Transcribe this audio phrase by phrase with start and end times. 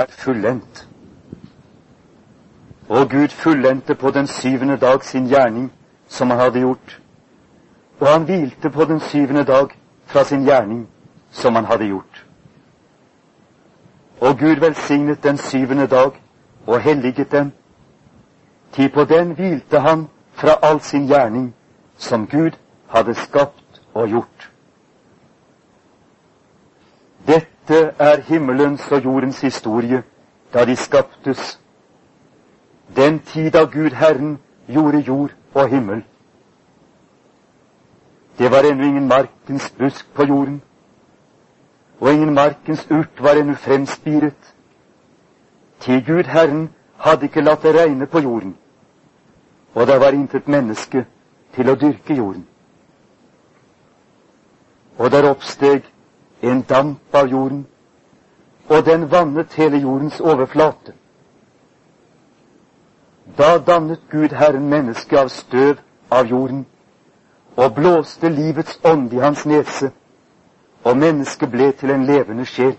[0.00, 0.88] er fullendt.
[2.88, 5.72] Og Gud fullendte på den syvende dag sin gjerning
[6.08, 7.00] som han hadde gjort,
[8.00, 9.68] og han hvilte på den syvende dag
[10.06, 10.88] fra sin gjerning
[11.30, 12.24] som han hadde gjort.
[14.20, 16.10] Og Gud velsignet den syvende dag
[16.66, 17.52] og helliget den,
[18.72, 21.54] til på den hvilte han fra all sin gjerning
[21.96, 22.50] som Gud
[22.88, 24.50] hadde skapt og gjort.
[27.26, 30.02] Dette er himmelens og jordens historie
[30.54, 31.60] da de skaptes,
[32.96, 36.04] den tid da Gud Herren gjorde jord og himmel.
[38.38, 40.62] Det var ennå ingen markens busk på jorden,
[42.00, 44.54] og ingen markens urt var ennå fremspiret.
[45.80, 48.56] Til Gud Herren hadde ikke latt det regne på jorden,
[49.74, 51.06] og det var intet menneske
[51.54, 52.46] til å dyrke jorden.
[54.98, 55.84] Og der oppsteg
[56.42, 57.66] en damp av jorden,
[58.68, 60.92] og den vannet hele jordens overflate.
[63.38, 65.78] Da dannet Gud Herren mennesket av støv
[66.10, 66.66] av jorden
[67.56, 69.90] og blåste livets ånd i hans nese,
[70.84, 72.76] og mennesket ble til en levende sjel.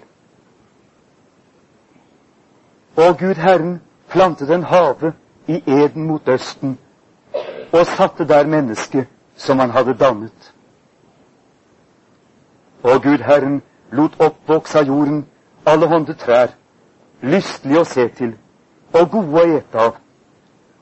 [2.95, 5.13] Og Gud Herren plantet en have
[5.47, 6.77] i Eden mot østen
[7.71, 10.53] og satte der mennesket som han hadde dannet.
[12.83, 15.25] Og Gud Herren lot oppvokse av jorden
[15.65, 16.53] alle hånde trær,
[17.21, 18.35] lystelige å se til
[18.93, 19.97] og gode å ete av,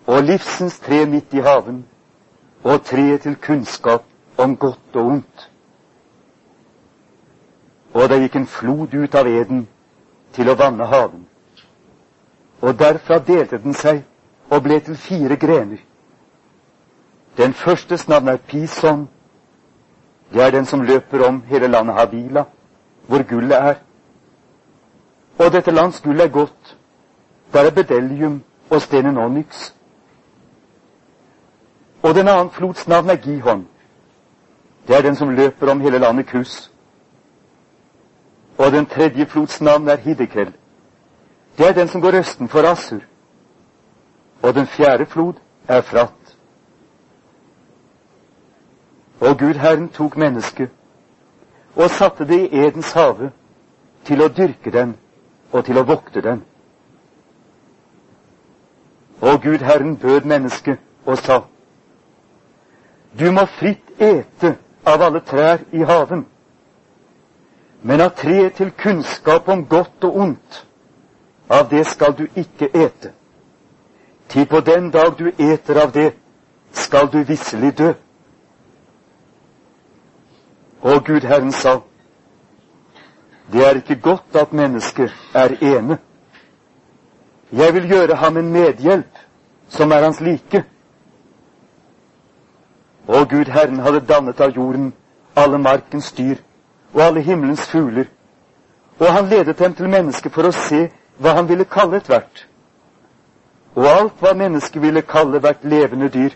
[0.08, 1.82] og livsens tre midt i haven,
[2.64, 4.06] og treet til kunnskap
[4.38, 5.50] om godt og ondt.
[7.94, 9.66] Og det gikk en flod ut av eden
[10.36, 11.26] til å vanne haven.
[12.62, 14.04] Og derfra delte den seg
[14.50, 15.82] og ble til fire grener.
[17.38, 19.08] Den førstes navn er Pison.
[20.34, 22.44] Det er den som løper om hele landet Havila,
[23.08, 23.76] hvor gullet er.
[25.40, 26.78] Og dette lands gull er godt.
[27.54, 29.74] Der er bedellium og stenen onyx.
[32.04, 33.68] Og den annen flots navn er Gihon.
[34.88, 36.72] Det er den som løper om hele landet Kus.
[38.58, 40.54] Og den tredje flots navn er Hidekel.
[41.58, 43.02] Det er den som går østen for Assur.
[44.42, 45.34] Og den fjerde flod
[45.68, 46.27] er Frat.
[49.20, 50.70] Og Gud Herren tok mennesket
[51.76, 53.32] og satte det i Edens hage
[54.06, 54.96] til å dyrke den
[55.52, 56.44] og til å vokte den.
[59.22, 61.42] Og Gud Herren bød mennesket og sa:"
[63.20, 66.26] Du må fritt ete av alle trær i haven,
[67.82, 70.66] men av treet til kunnskap om godt og ondt,
[71.50, 73.12] av det skal du ikke ete.
[74.30, 76.14] Til på den dag du eter av det,
[76.72, 77.94] skal du visselig dø.
[80.82, 81.80] Og Gud Herren sa,
[83.52, 85.98] det er ikke godt at mennesket er ene.
[87.52, 89.18] Jeg vil gjøre ham en medhjelp,
[89.70, 90.64] som er hans like.
[93.08, 94.94] Og Gud Herren hadde dannet av jorden
[95.36, 96.36] alle markens dyr
[96.94, 98.06] og alle himmelens fugler,
[99.00, 102.48] og han ledet dem til mennesket for å se hva han ville kalle ethvert.
[103.76, 106.34] Og alt hva mennesket ville kalle hvert levende dyr,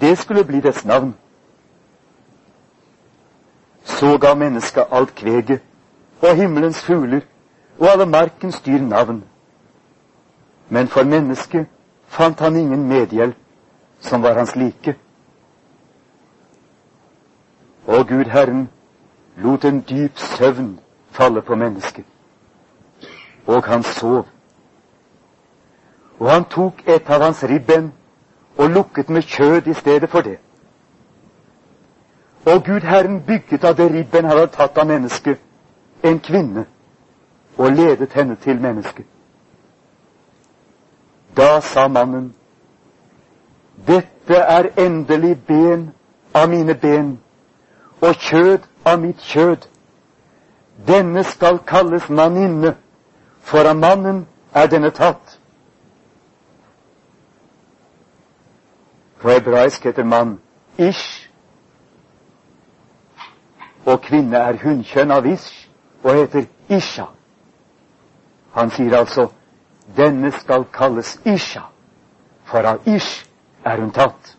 [0.00, 1.14] det skulle bli dets navn.
[3.84, 5.60] Så ga mennesket alt kveget
[6.22, 7.20] og himmelens fugler
[7.78, 9.24] og alle markens dyr navn.
[10.68, 11.66] Men for mennesket
[12.06, 13.36] fant han ingen medhjelp
[14.00, 14.96] som var hans like.
[17.86, 18.70] Og Gud Herren
[19.36, 22.04] lot en dyp søvn falle på mennesket,
[23.46, 24.26] og han sov.
[26.18, 27.92] Og han tok et av hans ribben
[28.56, 30.38] og lukket med kjød i stedet for det.
[32.46, 35.38] Og Gud Herren bygget av det ribben han hadde tatt av mennesket,
[36.02, 36.64] en kvinne,
[37.56, 39.06] og ledet henne til mennesket.
[41.36, 42.34] Da sa mannen,
[43.86, 45.90] dette er endelig ben
[46.34, 47.18] av mine ben
[48.00, 49.68] og kjød av mitt kjød.
[50.86, 52.74] Denne skal kalles manninne,
[53.40, 55.38] for av mannen er denne tatt.
[59.22, 60.38] På hebraisk heter mann
[60.78, 61.21] ish,
[63.86, 65.68] og kvinne er hunnkjønn av ish
[66.02, 67.06] og heter Isha.
[68.52, 69.28] Han sier altså
[69.96, 71.66] denne skal kalles Isha,
[72.44, 73.26] for av Ish
[73.64, 74.36] er hun tatt.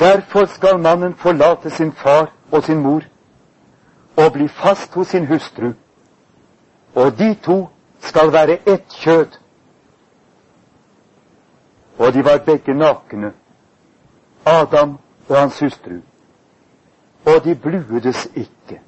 [0.00, 3.02] Derfor skal mannen forlate sin far og sin mor
[4.16, 5.72] og bli fast hos sin hustru,
[6.94, 7.68] og de to
[8.00, 9.38] skal være ett kjød.
[11.98, 13.32] Og de var begge nakne,
[14.44, 16.00] Adam og hans hustru,
[17.26, 18.80] og de bluedes ikke.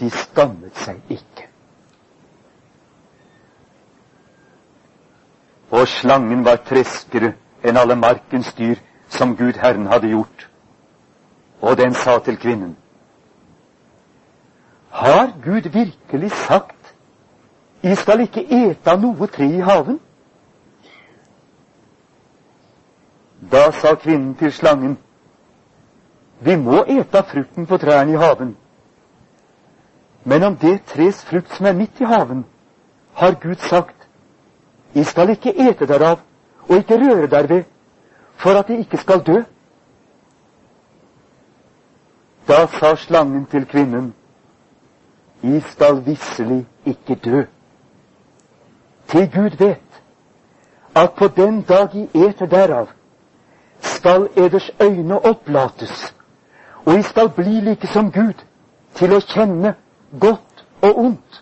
[0.00, 1.48] De skammet seg ikke.
[5.70, 10.48] Og slangen var treskere enn alle markens dyr som Gud Herren hadde gjort.
[11.60, 12.76] Og den sa til kvinnen,
[14.90, 16.94] Har Gud virkelig sagt,
[17.82, 19.98] I skal ikke ete av noe tre i haven?
[23.52, 24.98] Da sa kvinnen til slangen,
[26.44, 28.56] Vi må ete av frukten på trærne i haven.
[30.24, 32.44] Men om det tres frukt som er midt i haven,
[33.14, 33.96] har Gud sagt,
[34.94, 36.20] I skal ikke ete derav,
[36.68, 37.64] og ikke røre derved,
[38.36, 39.42] for at de ikke skal dø.
[42.48, 44.14] Da sa slangen til kvinnen,
[45.42, 47.44] I skal visselig ikke dø.
[49.08, 49.80] Til Gud vet
[50.94, 52.88] at på den dag I eter derav,
[53.80, 56.13] skal eders øyne opplates,
[56.84, 58.44] og jeg skal bli like som Gud,
[58.94, 59.74] til å kjenne
[60.20, 61.40] godt og ondt.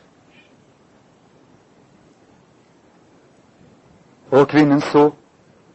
[4.33, 5.11] Og kvinnen så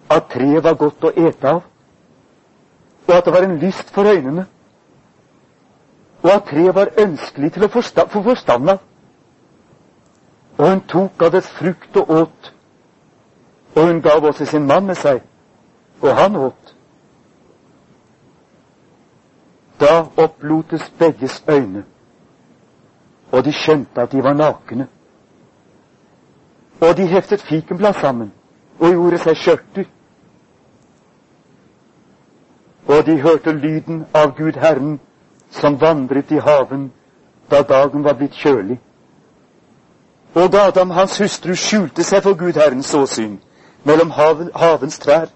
[0.09, 1.65] at treet var godt å ete av,
[3.07, 4.47] og at det var en lyst for øynene,
[6.23, 7.83] og at treet var ønskelig til å få
[8.23, 8.79] forstand av.
[10.57, 12.53] Og hun tok av dets frukt og åt,
[13.75, 15.21] og hun gav også sin mann med seg,
[16.01, 16.76] og han åt.
[19.79, 21.85] Da opplotes begges øyne,
[23.31, 24.87] og de skjønte at de var nakne.
[26.81, 28.33] Og de heftet fikenblad sammen
[28.79, 29.85] og gjorde seg skjørter.
[32.87, 34.99] Og de hørte lyden av Gud Herren
[35.49, 36.91] som vandret i haven
[37.51, 38.79] da dagen var blitt kjølig.
[40.35, 43.39] Og Adam, hans hustru, skjulte seg for Gud Herrens åsyn
[43.83, 45.31] mellom haven, havens trær.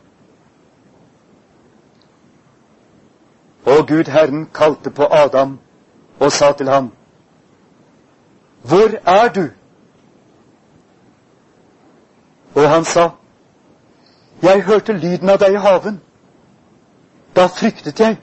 [3.65, 5.59] Og Gud Herren kalte på Adam
[6.19, 6.91] og sa til ham,
[8.61, 9.47] Hvor er du?
[12.55, 13.09] Og han sa,
[14.43, 16.01] Jeg hørte lyden av deg i haven.
[17.35, 18.17] Da fryktet jeg,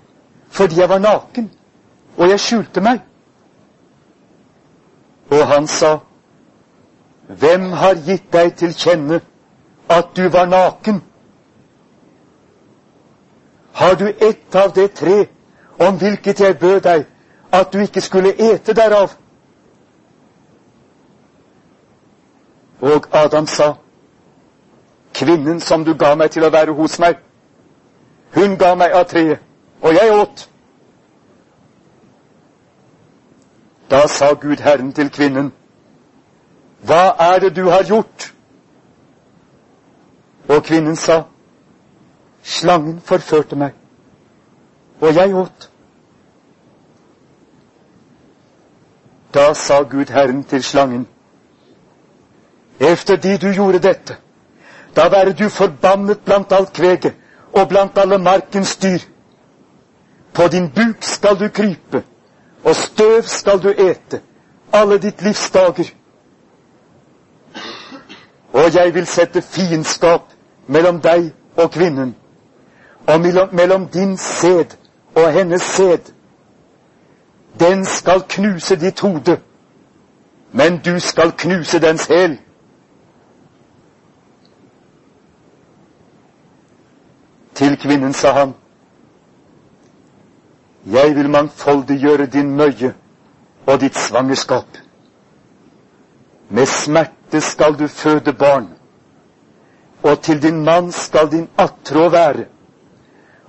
[0.49, 1.51] fordi jeg var naken,
[2.17, 3.01] og jeg skjulte meg.
[5.31, 5.99] Og han sa,
[7.29, 9.21] Hvem har gitt deg til kjenne
[9.89, 11.03] at du var naken?
[13.79, 15.27] Har du ett av det tre
[15.79, 17.05] om hvilket jeg bød deg
[17.53, 19.13] at du ikke skulle ete derav?
[22.81, 23.75] Og Adam sa,
[25.15, 27.23] Kvinnen som du ga meg til å være hos meg,
[28.35, 29.39] hun ga meg av treet,
[29.83, 30.45] og jeg åt.
[33.91, 35.53] Da sa Gud Herren til kvinnen,
[36.83, 38.33] Hva er det du har gjort?
[40.49, 41.23] Og kvinnen sa,
[42.49, 43.75] Slangen forførte meg,
[45.01, 45.67] og jeg åt.
[49.35, 51.07] Da sa Gud Herren til slangen,
[52.81, 54.17] Efter de du gjorde dette,
[54.97, 57.15] da være du forbannet blant alt kveget
[57.53, 58.99] og blant alle markens dyr.
[60.35, 62.05] På din buk skal du krype,
[62.65, 64.21] og støv skal du ete
[64.73, 65.91] alle ditt livs dager.
[68.53, 70.33] Og jeg vil sette fiendskap
[70.67, 72.15] mellom deg og kvinnen,
[73.09, 73.21] og
[73.53, 74.65] mellom din sæd
[75.15, 75.99] og hennes sæd.
[77.61, 79.41] Den skal knuse ditt hode,
[80.53, 82.39] men du skal knuse dens hæl.
[87.55, 88.55] Til kvinnen sa han,
[90.87, 92.95] Jeg vil mangfoldiggjøre din møye
[93.67, 94.67] og ditt svangerskap.
[96.49, 98.69] Med smerte skal du føde barn,
[100.03, 102.45] og til din mann skal din attrå være,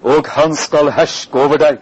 [0.03, 1.77] og han skal herske over deg.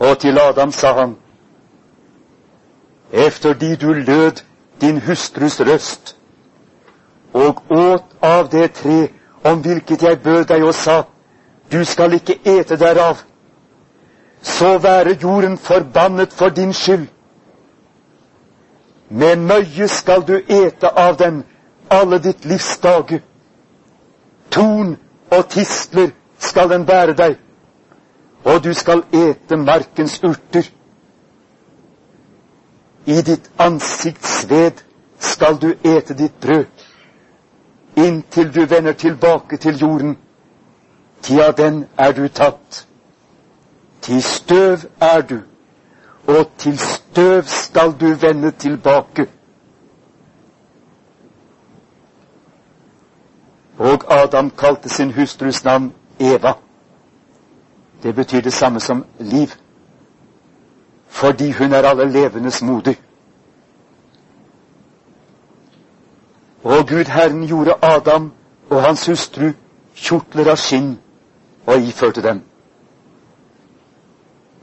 [0.00, 1.16] Og til Adam sa han,
[3.12, 4.42] efter de du lød
[4.80, 6.16] din hustrus røst,
[7.32, 9.08] og åt av det tre
[9.44, 11.02] om hvilket jeg bød deg og sa,
[11.72, 13.16] du skal ikke ete derav,
[14.42, 17.06] så være jorden forbannet for din skyld.
[19.08, 21.44] Med møye skal du ete av den
[21.90, 23.20] alle ditt livs dager.
[24.54, 24.94] Torn
[25.34, 27.36] og tistler skal den bære deg,
[28.44, 30.70] og du skal ete markens urter.
[33.06, 34.84] I ditt ansikts sved
[35.18, 36.64] skal du ete ditt brød
[37.96, 40.18] inntil du vender tilbake til jorden.
[41.22, 42.86] Ti av den er du tatt.
[44.00, 45.38] Til støv er du,
[46.26, 49.26] og til støv skal du vende tilbake.
[53.78, 56.52] Og Adam kalte sin hustrus navn Eva.
[58.02, 59.48] Det betyr det samme som liv.
[61.14, 62.94] fordi hun er alle levendes moder.
[66.64, 68.32] Og Gud Herren gjorde Adam
[68.70, 69.52] og hans hustru
[69.94, 70.96] kjortler av skinn
[71.66, 72.42] og iførte dem.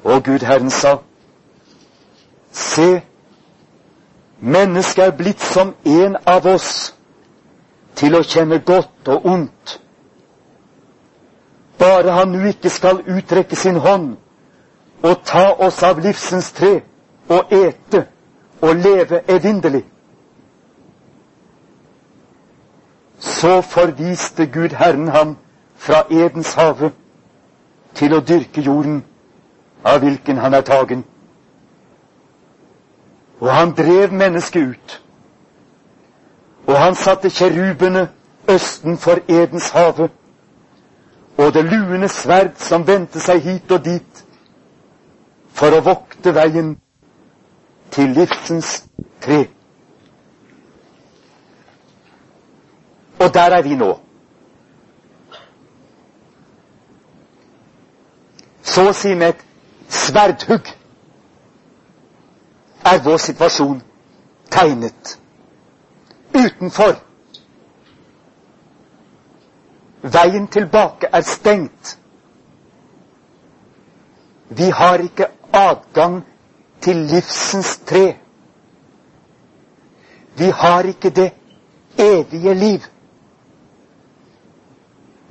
[0.03, 0.98] Og Gud Herren sa,
[2.51, 3.01] Se,
[4.39, 6.96] mennesket er blitt som en av oss,
[7.96, 9.78] til å kjenne godt og ondt.
[11.80, 14.16] Bare han nu ikke skal utrekke sin hånd
[15.02, 16.82] og ta oss av livsens tre
[17.30, 18.06] og ete
[18.62, 19.86] og leve evinnelig.
[23.20, 25.38] Så forviste Gud Herren ham
[25.76, 26.92] fra Edens hage
[27.94, 29.04] til å dyrke jorden,
[29.84, 31.04] av hvilken han er tagen.
[33.42, 35.02] Og han drev mennesket ut.
[36.72, 38.10] Og han satte kjerubene
[38.50, 40.10] østen for Edens hage,
[41.38, 44.22] og det luende sverd som vendte seg hit og dit,
[45.51, 46.70] for å vokte veien
[47.92, 48.70] til livsens
[49.22, 49.42] tre.
[53.20, 53.92] Og der er vi nå.
[58.63, 59.44] Så å si med et
[59.92, 60.72] sverdhugg
[62.88, 63.82] er vår situasjon
[64.56, 65.21] tegnet.
[66.34, 66.96] Utenfor.
[70.02, 71.98] Veien tilbake er stengt.
[74.50, 76.24] Vi har ikke adgang
[76.82, 78.16] til livsens tre.
[80.38, 81.32] Vi har ikke det
[82.00, 82.80] evige liv.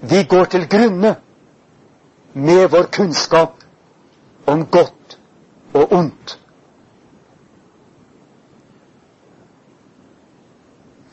[0.00, 1.16] Vi går til grunne
[2.34, 3.52] med vår kunnskap
[4.46, 5.18] om godt
[5.74, 6.38] og ondt.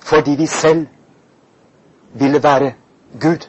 [0.07, 0.87] Fordi vi selv
[2.13, 2.73] ville være
[3.21, 3.47] Gud.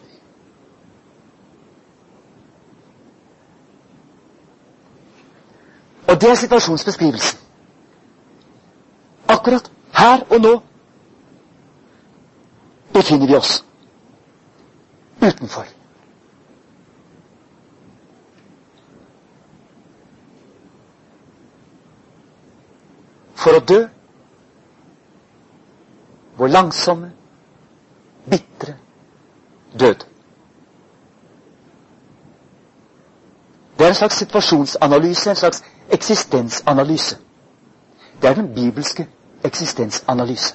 [6.09, 7.39] Og det er situasjonsbeskrivelsen.
[9.29, 10.61] Akkurat her og nå
[12.93, 13.65] befinner vi oss
[15.23, 15.65] utenfor.
[23.39, 23.85] For å dø
[26.39, 27.13] vår langsomme,
[28.31, 28.75] bitre
[29.81, 29.95] død.
[33.79, 37.19] Det er en slags situasjonsanalyse, en slags eksistensanalyse.
[38.23, 39.09] Det er den bibelske
[39.45, 40.55] eksistensanalyse.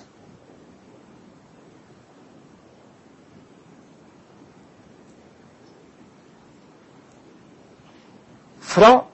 [8.60, 9.06] Fra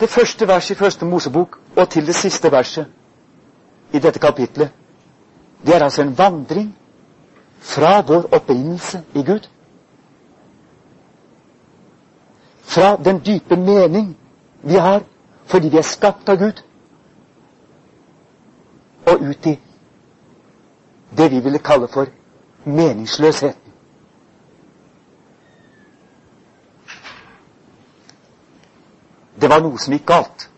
[0.00, 2.86] det første verset i Første Mosebok og til det siste verset
[3.92, 4.70] i dette kapitlet
[5.66, 6.78] det er altså en vandring
[7.58, 9.48] fra vår opprinnelse i Gud.
[12.62, 14.16] Fra den dype mening
[14.62, 15.02] vi har
[15.46, 16.62] fordi vi er skapt av Gud,
[19.06, 19.58] og ut i
[21.16, 22.06] det vi ville kalle for
[22.64, 23.60] meningsløsheten.
[29.40, 30.48] Det var noe som gikk galt.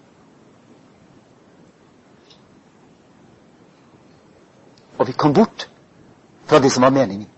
[4.99, 5.71] Og vi kom bort
[6.47, 7.29] fra det som var meningen.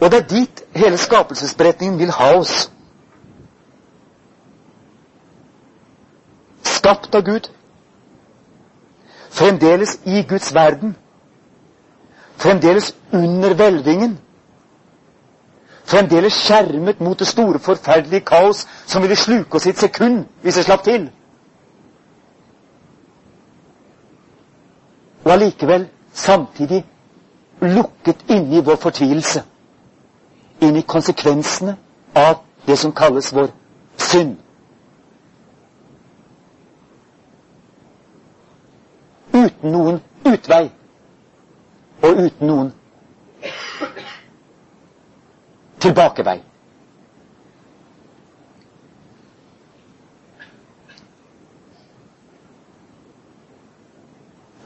[0.00, 2.70] Og det er dit hele skapelsesberetningen vil ha oss.
[6.62, 7.50] Skapt av Gud.
[9.30, 10.96] Fremdeles i Guds verden.
[12.36, 14.18] Fremdeles under hvelvingen
[15.90, 20.54] fremdeles skjermet mot det store, forferdelige kaos som ville sluke oss i et sekund hvis
[20.54, 21.08] det slapp til.
[25.24, 26.84] Og allikevel samtidig
[27.60, 29.42] lukket inne i vår fortvilelse.
[30.60, 31.76] Inn i konsekvensene
[32.14, 33.50] av det som kalles vår
[33.98, 34.36] synd.
[39.34, 40.66] Uten noen utvei
[42.02, 42.72] og uten noen
[45.80, 46.40] tilbakevei.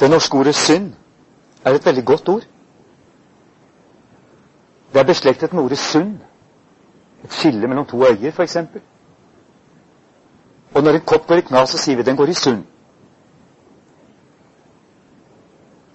[0.00, 0.92] Det norske ordet synd
[1.64, 2.42] er et veldig godt ord.
[4.92, 6.18] Det er beslektet med ordet sund.
[7.25, 8.56] Et skille mellom to øyer, f.eks.
[10.75, 12.64] Og når en kopp går i knas, så sier vi den går i sund.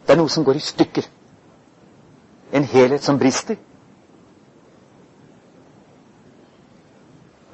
[0.08, 1.06] Det er noe som går i stykker.
[2.54, 3.56] En helhet som brister.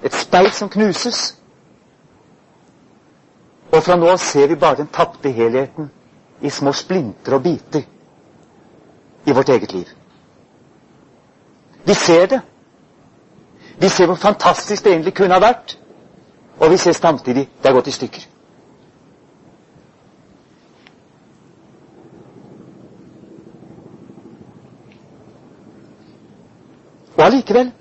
[0.05, 1.35] Et speil som knuses.
[3.74, 5.89] Og fra nå ser vi bare den tapte helheten
[6.41, 7.81] i små splinter og biter
[9.25, 9.85] i vårt eget liv.
[11.85, 12.41] Vi ser det.
[13.79, 15.77] Vi ser hvor fantastisk det egentlig kunne ha vært.
[16.59, 18.27] Og vi ser samtidig det er gått i stykker.
[27.17, 27.71] Og allikevel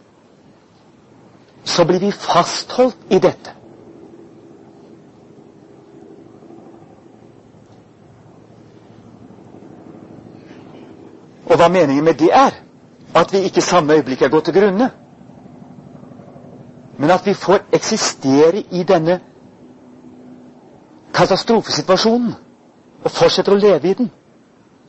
[1.65, 3.51] så blir vi fastholdt i dette.
[11.47, 12.51] Og hva meningen med det er?
[13.15, 14.91] At vi ikke samme øyeblikk er gått til grunne.
[16.99, 19.21] Men at vi får eksistere i denne
[21.15, 22.35] katastrofesituasjonen
[23.05, 24.11] og fortsetter å leve i den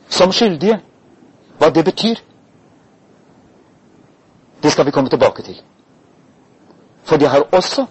[0.08, 0.80] som skyldige.
[1.58, 2.18] Hva det betyr,
[4.62, 5.62] det skal vi komme tilbake til.
[7.06, 7.86] For de har også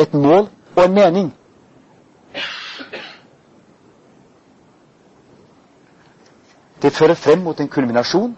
[0.00, 1.34] et mål og en mening.
[6.82, 8.36] Det fører frem mot en kulminasjon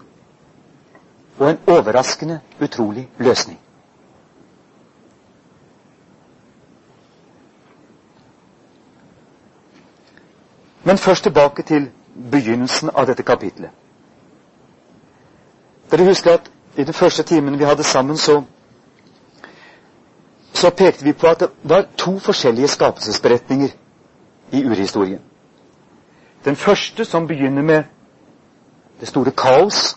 [1.38, 3.61] og en overraskende, utrolig løsning.
[10.85, 11.90] Men først tilbake til
[12.30, 13.71] begynnelsen av dette kapitlet.
[15.90, 18.42] Dere husker at i den første timen vi hadde sammen, så,
[20.61, 23.69] så pekte vi på at det var to forskjellige skapelsesberetninger
[24.52, 25.21] i urhistorien.
[26.45, 27.83] Den første som begynner med
[29.00, 29.97] det store kaos,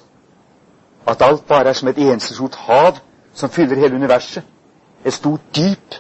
[1.08, 2.98] at alt bare er som et eneste stort hav
[3.34, 4.43] som fyller hele universet.
[5.05, 5.96] Et stort dyp.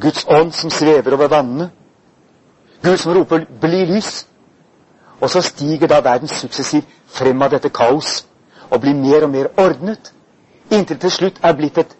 [0.00, 1.70] Guds ånd som svever over vannene.
[2.82, 4.26] Gud som roper 'bli lys'.
[5.20, 8.26] Og så stiger da verden suksessivt frem av dette kaos
[8.70, 10.12] og blir mer og mer ordnet,
[10.70, 11.96] inntil til slutt er blitt et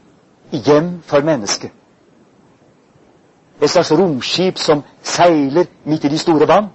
[0.53, 1.71] hjem for mennesket.
[3.63, 6.69] Et slags romskip som seiler midt i de store vann,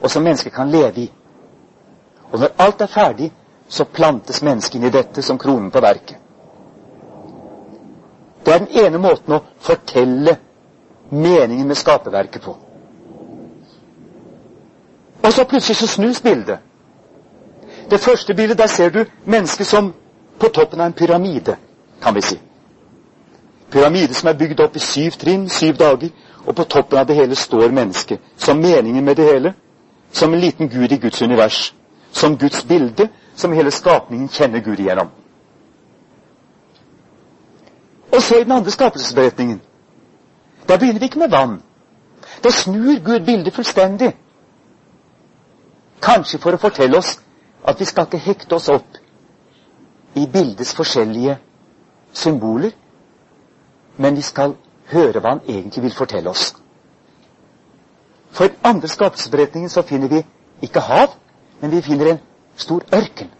[0.00, 1.12] og som mennesket kan leve i.
[2.32, 3.32] Og når alt er ferdig,
[3.68, 6.16] så plantes mennesket inn i dette som kronen på verket.
[8.44, 10.36] Det er den ene måten å fortelle
[11.10, 12.56] meningen med skaperverket på.
[15.22, 16.58] Og så plutselig så snus bildet.
[17.90, 19.92] Det første bildet, der ser du mennesket som
[20.40, 21.56] på toppen av en pyramide,
[22.02, 22.38] kan vi si.
[23.70, 26.10] Pyramide som er bygd opp i syv trinn, syv dager,
[26.46, 28.20] og på toppen av det hele står mennesket.
[28.36, 29.54] Som meningen med det hele.
[30.12, 31.74] Som en liten gud i Guds univers.
[32.12, 35.10] Som Guds bilde, som hele skapningen kjenner Gud igjennom.
[38.12, 39.60] Og så i den andre skapelsesberetningen.
[40.68, 41.60] Da begynner vi ikke med vann.
[42.44, 44.16] Da snur Gud bildet fullstendig.
[46.02, 47.18] Kanskje for å fortelle oss
[47.68, 48.99] at vi skal ikke hekte oss opp
[50.14, 51.38] i bildets forskjellige
[52.12, 52.70] symboler,
[53.96, 54.56] men vi skal
[54.92, 56.54] høre hva han egentlig vil fortelle oss.
[58.30, 60.22] For i andre skapelsesberetningen så finner vi
[60.62, 61.14] ikke hav,
[61.60, 62.20] men vi finner en
[62.56, 63.30] stor ørken.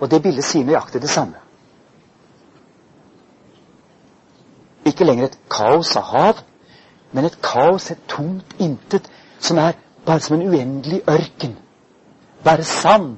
[0.00, 1.38] Og det bildet sier nøyaktig det samme.
[4.84, 6.40] Ikke lenger et kaos av hav,
[7.12, 11.58] men et kaos, et tomt intet, som er bare som en uendelig ørken.
[12.44, 13.16] Bare sand.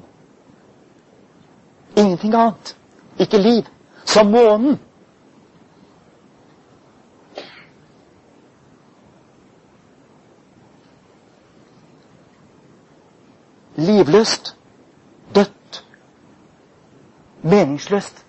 [1.97, 2.77] Ingenting annet.
[3.19, 3.63] Ikke liv.
[4.05, 4.81] Som månen.
[13.77, 14.57] Livløst.
[15.35, 15.85] Dødt.
[17.43, 18.25] Meningsløst.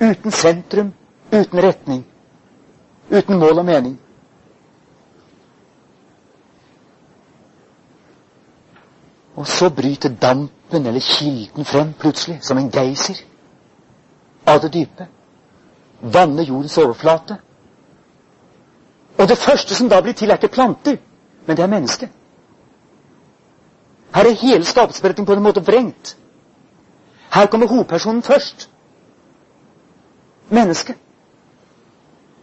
[0.00, 0.92] Uten sentrum,
[1.32, 2.06] uten retning.
[3.10, 4.00] Uten mål og mening.
[9.38, 13.20] Og så bryter dampen eller kilden frem plutselig, som en geysir,
[14.46, 15.06] av det dype.
[16.00, 17.36] Vanner jordens overflate.
[19.18, 20.96] Og det første som da blir til, er ikke planter,
[21.46, 22.10] men det er mennesket.
[24.14, 26.16] Her er hele skapelsesberetningen på en måte vrengt.
[27.34, 28.70] Her kommer hovedpersonen først.
[30.50, 30.96] Mennesket.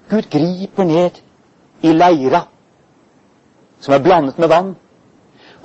[0.10, 1.22] Gud griper ned
[1.82, 2.46] i leira
[3.80, 4.76] som er blandet med vann,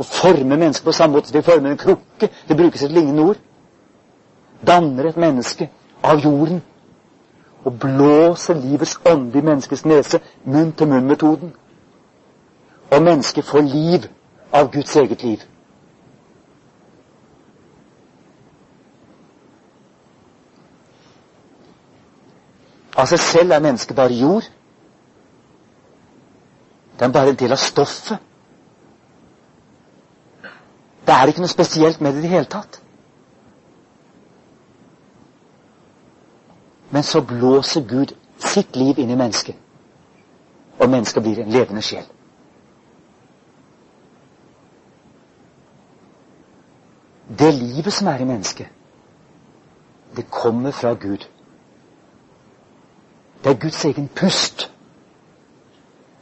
[0.00, 2.28] å forme mennesket på samme måte som vi former en krukke.
[2.48, 3.40] Det brukes et lignende ord.
[4.66, 5.68] Danner et menneske
[6.02, 6.62] av jorden
[7.64, 11.52] og blåser livets ånde i menneskets nese, munn-til-munn-metoden.
[12.90, 14.06] Og mennesket får liv
[14.52, 15.44] av Guds eget liv.
[22.96, 24.48] Av seg selv er mennesket bare jord.
[26.96, 28.29] Det er bare en del av stoffet
[31.10, 32.76] det er ikke noe spesielt med det i det hele tatt.
[36.94, 39.56] Men så blåser Gud sitt liv inn i mennesket,
[40.78, 42.06] og mennesket blir en levende sjel.
[47.42, 48.70] Det livet som er i mennesket,
[50.16, 51.26] det kommer fra Gud.
[53.42, 54.68] Det er Guds egen pust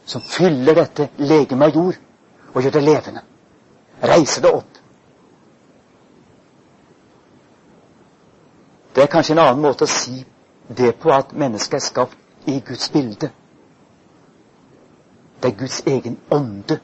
[0.08, 1.96] som fyller dette legemet av jord
[2.54, 3.24] og gjør det levende.
[4.02, 4.77] Reiser det opp.
[8.94, 10.24] Det er kanskje en annen måte å si
[10.68, 13.30] det på at mennesket er skapt i Guds bilde.
[15.42, 16.80] Det er Guds egen ånde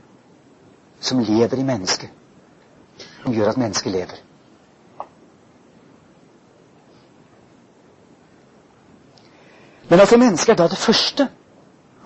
[1.01, 2.11] som lever i mennesket,
[3.23, 4.23] som gjør at mennesket lever.
[9.89, 11.29] Men altså, mennesket er da det første.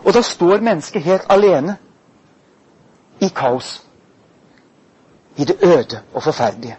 [0.05, 1.77] Og da står mennesket helt alene
[3.21, 3.85] i kaos.
[5.37, 6.77] I det øde og forferdelige.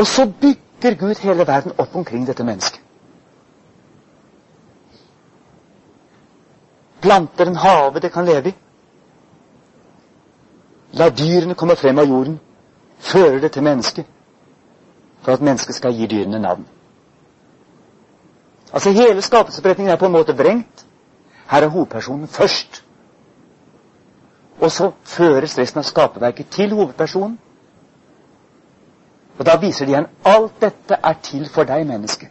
[0.00, 2.80] Og så bygger Gud hele verden opp omkring dette mennesket.
[7.00, 8.54] Planter en hage det kan leve i.
[10.92, 12.38] La dyrene komme frem av jorden.
[12.98, 14.06] Fører det til mennesket.
[15.20, 16.64] For at mennesket skal gi dyrene navn.
[18.72, 20.86] Altså Hele skapelsesberetningen er på en måte vrengt.
[21.50, 22.84] Her er hovedpersonen først.
[24.60, 27.38] Og så føres resten av skaperverket til hovedpersonen.
[29.40, 32.28] Og da viser de igjen alt dette er til for deg, menneske.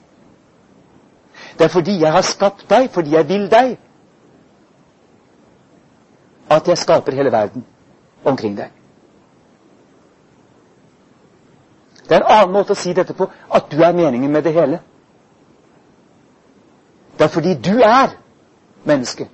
[1.57, 3.77] Det er fordi jeg har skapt deg, fordi jeg vil deg,
[6.49, 7.65] at jeg skaper hele verden
[8.25, 8.69] omkring deg.
[12.05, 14.53] Det er en annen måte å si dette på, at du er meningen med det
[14.53, 14.79] hele.
[17.17, 18.13] Det er fordi du er
[18.85, 19.27] menneske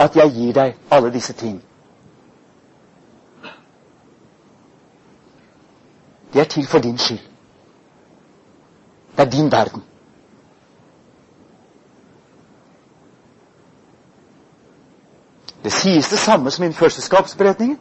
[0.00, 1.62] at jeg gir deg alle disse ting.
[6.34, 7.18] Det er til for din skyld.
[9.16, 9.82] Det er din verden.
[15.64, 17.78] Det sies det samme som i innførselskapsberetningen.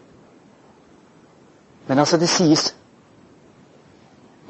[1.88, 2.78] Men altså, det sies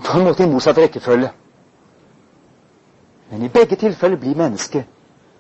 [0.06, 1.32] på en måte i motsatt rekkefølge.
[3.32, 4.86] Men i begge tilfeller blir mennesket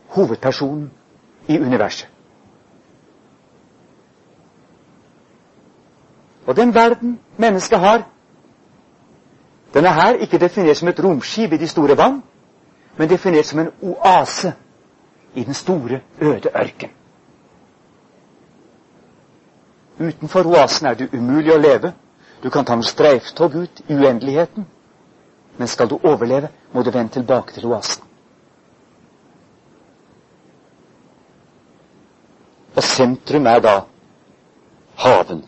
[0.08, 0.91] hovedpersonen
[1.47, 2.10] i universet.
[6.47, 8.12] Og den verden mennesket har,
[9.74, 12.24] den er her ikke definert som et romskip i de store vann,
[12.98, 14.54] men definert som en oase
[15.36, 16.90] i den store, øde ørken.
[20.00, 21.94] Utenfor oasen er det umulig å leve.
[22.44, 24.66] Du kan ta med streiftog ut i uendeligheten.
[25.58, 28.04] Men skal du overleve, må du vende tilbake til oasen.
[32.76, 33.80] Og sentrum er da
[34.98, 35.46] haven,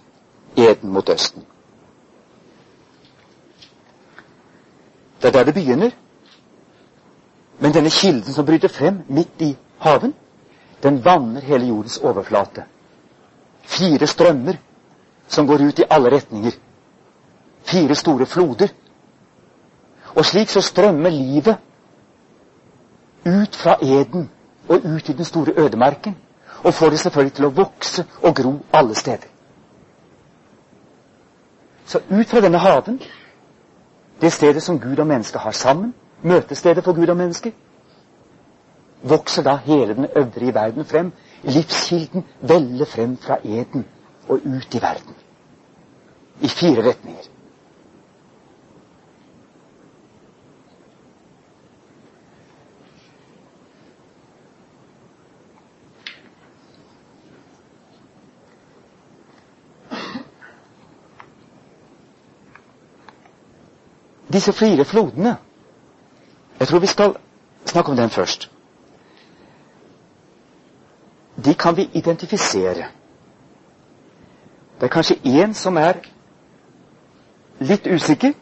[0.58, 1.44] Eden mot østen.
[5.26, 5.90] Det er der det begynner.
[7.60, 10.14] Men denne kilden som bryter frem midt i haven,
[10.84, 12.64] den vanner hele jordens overflate.
[13.62, 14.54] Fire strømmer
[15.28, 16.52] som går ut i alle retninger.
[17.64, 18.68] Fire store floder
[20.16, 21.58] og slik så strømmer livet
[23.26, 24.30] ut fra eden
[24.70, 26.18] og ut i den store ødemarken.
[26.64, 29.28] Og får det selvfølgelig til å vokse og gro alle steder.
[31.86, 33.02] Så ut fra denne haven,
[34.22, 37.54] det stedet som Gud og mennesket har sammen, møtestedet for Gud og mennesket,
[39.04, 41.12] vokser da hele den øvrige verden frem.
[41.44, 43.86] Livskilden veller frem fra eden
[44.30, 45.16] og ut i verden.
[46.42, 47.22] I fire retninger.
[64.36, 65.38] Disse fire flodene
[66.60, 67.16] Jeg tror vi skal
[67.66, 68.52] snakke om dem først.
[71.46, 72.86] De kan vi identifisere.
[74.76, 75.94] Det er kanskje én som er
[77.60, 78.34] litt usikker,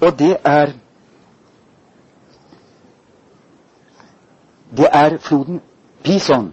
[0.00, 0.72] og det er
[4.76, 5.60] Det er floden
[6.04, 6.52] Pison,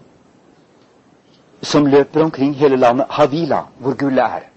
[1.61, 4.50] som løper omkring hele landet Havila, hvor gullet er.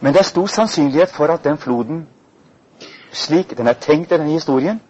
[0.00, 2.08] Men det er stor sannsynlighet for at den floden,
[3.12, 4.80] slik den er tenkt i denne historien,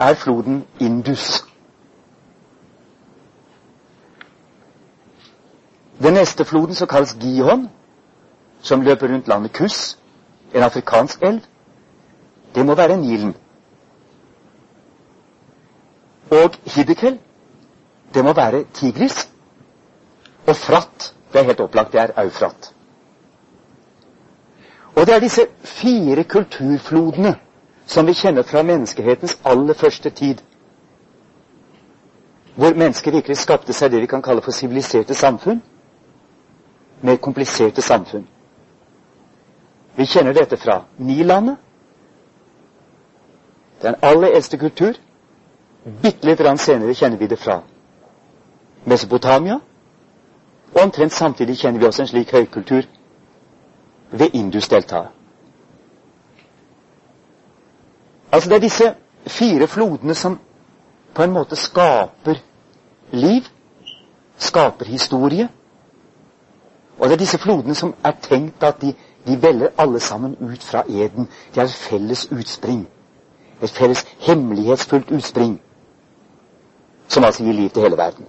[0.00, 1.44] er floden Indus.
[6.02, 7.68] Den neste floden, som kalles Gihon,
[8.60, 9.98] som løper rundt landet Kuss,
[10.54, 11.40] en afrikansk elv,
[12.54, 13.34] det må være Nilen.
[16.30, 17.18] Og Hiddekel,
[18.14, 19.28] det må være Tigris.
[20.46, 22.74] Og Fratt, det er helt opplagt, det er Eufrat.
[24.96, 27.34] Og det er disse fire kulturflodene
[27.86, 30.36] som vi kjenner fra menneskehetens aller første tid.
[32.54, 35.62] hvor mennesket virkelig skapte seg det vi kan kalle for siviliserte samfunn.
[37.02, 38.26] Mer kompliserte samfunn.
[39.96, 41.56] Vi kjenner dette fra Nilandet.
[43.82, 44.92] Den aller eldste kultur.
[46.02, 47.62] Bitte litt senere kjenner vi det fra
[48.84, 49.60] Mesopotamia.
[50.74, 52.82] Og omtrent samtidig kjenner vi også en slik høykultur
[54.12, 55.08] ved Indus-deltaet.
[58.32, 58.94] Altså det er disse
[59.26, 60.38] fire flodene som
[61.14, 62.34] på en måte skaper
[63.10, 63.42] liv,
[64.36, 65.48] skaper historie.
[66.98, 68.94] Og det er disse flodene som er tenkt at de,
[69.26, 71.28] de veller alle sammen ut fra eden.
[71.54, 72.88] De er et felles utspring.
[73.62, 75.60] Et felles hemmelighetsfullt utspring.
[77.08, 78.26] Som altså gir liv til hele verden.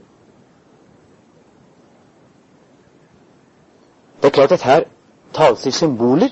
[4.21, 4.83] Det er klart at her
[5.33, 6.29] tales symboler.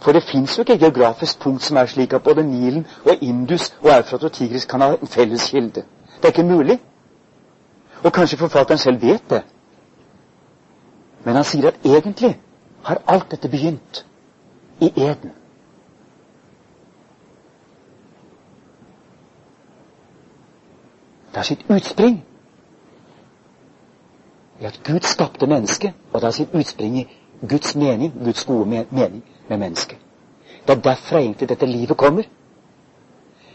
[0.00, 3.16] For det fins jo ikke et geografisk punkt som er slik at både Nilen og
[3.20, 5.82] Indus og Eufrat og Tigris kan ha en felles kilde.
[6.16, 6.78] Det er ikke mulig.
[8.04, 9.42] Og kanskje forfatteren selv vet det.
[11.24, 12.40] Men han sier at egentlig
[12.82, 14.06] har alt dette begynt
[14.80, 15.32] i eden.
[21.28, 22.24] Det har sitt utspring
[24.60, 27.06] i at Gud skapte mennesket, og det har sitt utspring i
[27.48, 29.98] Guds mening, Guds gode mening med mennesket.
[30.66, 32.22] Det er derfra egentlig dette livet kommer.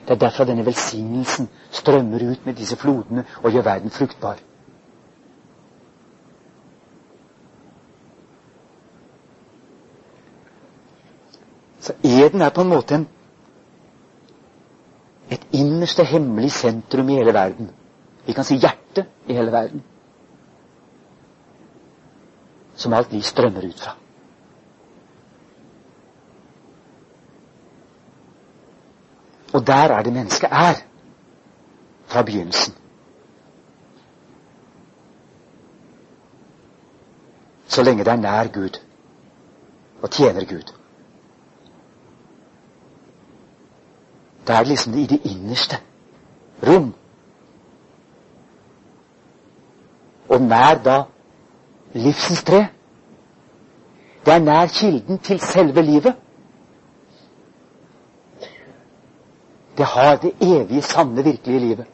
[0.08, 4.40] Det er derfra denne velsignelsen strømmer ut med disse flodene og gjør verden fruktbar.
[11.80, 13.08] Så eden er på en måte en,
[15.30, 17.72] et innerste hemmelig sentrum i hele verden.
[18.26, 19.84] Vi kan si hjertet i hele verden.
[22.84, 23.94] Som alt liv strømmer ut fra.
[29.54, 30.82] Og der er det mennesket er
[32.06, 32.74] fra begynnelsen.
[37.68, 38.82] Så lenge det er nær Gud
[40.02, 40.74] og tjener Gud.
[44.48, 45.80] Det er liksom i det innerste
[46.68, 46.94] rom.
[50.30, 51.04] Og nær da
[51.94, 52.68] livsens tre.
[54.26, 56.16] Det er nær kilden til selve livet.
[59.78, 61.86] Det har det evige, sanne, virkelige livet.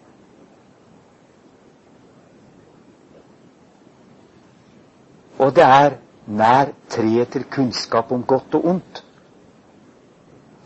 [5.40, 5.96] Og det er
[6.28, 9.06] nær treet til kunnskap om godt og ondt,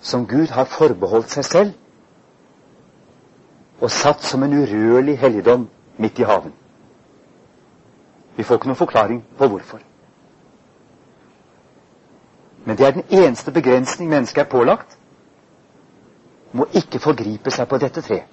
[0.02, 1.74] som Gud har forbeholdt seg selv
[3.82, 5.67] og satt som en urørlig helligdom
[5.98, 6.54] midt i haven.
[8.36, 9.80] Vi får ikke noen forklaring på hvorfor.
[12.65, 14.98] Men det er den eneste begrensning mennesket er pålagt
[16.54, 18.30] må ikke forgripe seg på dette treet.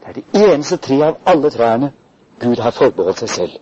[0.00, 1.92] Det er det eneste treet av alle trærne
[2.40, 3.58] Gud har forbeholdt seg selv.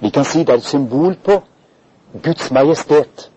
[0.00, 1.40] Vi kan si det er et symbol på
[2.22, 3.30] Guds majestet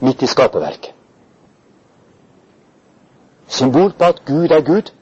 [0.00, 0.94] midt i skaperverket.
[3.50, 4.92] Symbol på at Gud er Gud.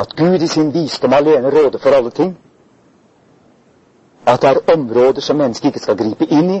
[0.00, 2.38] At Gud i sin visdom alene råder for alle ting.
[4.26, 6.60] At det er områder som mennesket ikke skal gripe inn i.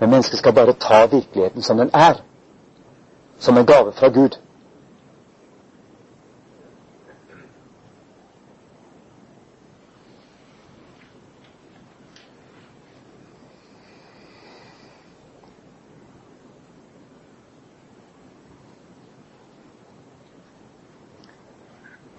[0.00, 2.22] Men mennesket skal bare ta virkeligheten som den er.
[3.38, 4.38] Som en gave fra Gud.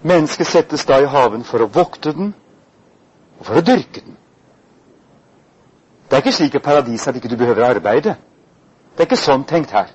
[0.06, 2.30] Mennesket settes da i haven for å vokte den
[3.38, 4.14] og for å dyrke den.
[6.06, 8.14] Det er ikke slik i paradiset at ikke du behøver arbeide.
[8.94, 9.90] Det er ikke sånn tenkt her.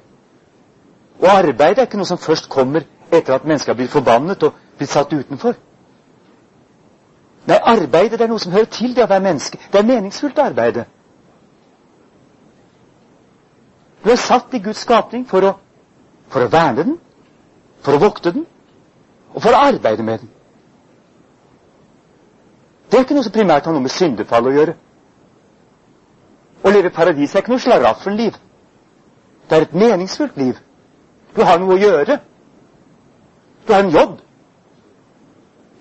[1.22, 4.58] Og arbeid er ikke noe som først kommer etter at mennesket har blitt forbannet og
[4.78, 5.56] blitt satt utenfor.
[7.48, 9.58] Nei, arbeidet det er noe som hører til det å være menneske.
[9.72, 10.86] Det er meningsfullt å arbeide.
[14.04, 15.56] Du er satt i Guds skapning for å,
[16.30, 16.96] for å verne den,
[17.86, 18.46] for å vokte den,
[19.34, 20.30] og for å arbeide med den.
[22.92, 24.74] Det er ikke noe som primært har noe med syndefall å gjøre.
[26.62, 28.36] Å leve i paradis er ikke noe slaraffenliv.
[29.48, 30.60] Det er et meningsfullt liv.
[31.36, 32.20] Du har noe å gjøre.
[33.68, 34.20] Du har en jobb.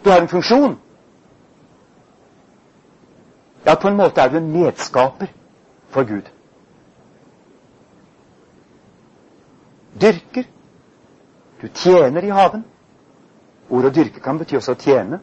[0.05, 0.79] Du har en funksjon.
[3.67, 5.35] Ja, på en måte er du en medskaper
[5.91, 6.31] for Gud.
[10.01, 10.47] Dyrker.
[11.61, 12.65] Du tjener i haven.
[13.71, 15.21] Ordet 'dyrke' kan bety også å tjene.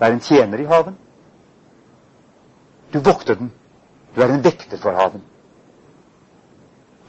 [0.00, 0.96] Være en tjener i haven.
[2.92, 3.52] Du vokter den.
[4.16, 5.22] Du er en vekter for haven.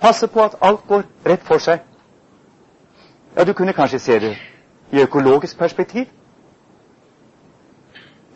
[0.02, 1.80] Passe på at alt går rett for seg.
[3.38, 4.38] Ja, du kunne kanskje se det
[4.92, 6.06] i økologisk perspektiv.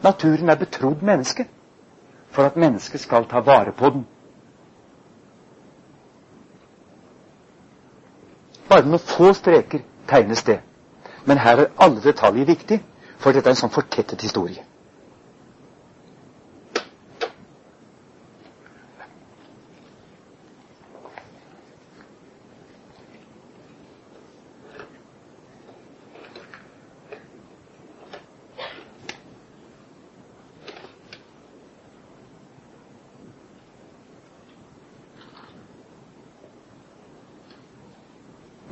[0.04, 1.48] Naturen er betrodd mennesket
[2.32, 4.06] for at mennesket skal ta vare på den.
[8.70, 10.60] Bare noen få streker tegnes det.
[11.26, 12.80] Men her er alle detaljer viktig,
[13.18, 14.62] for dette er en sånn fortettet historie.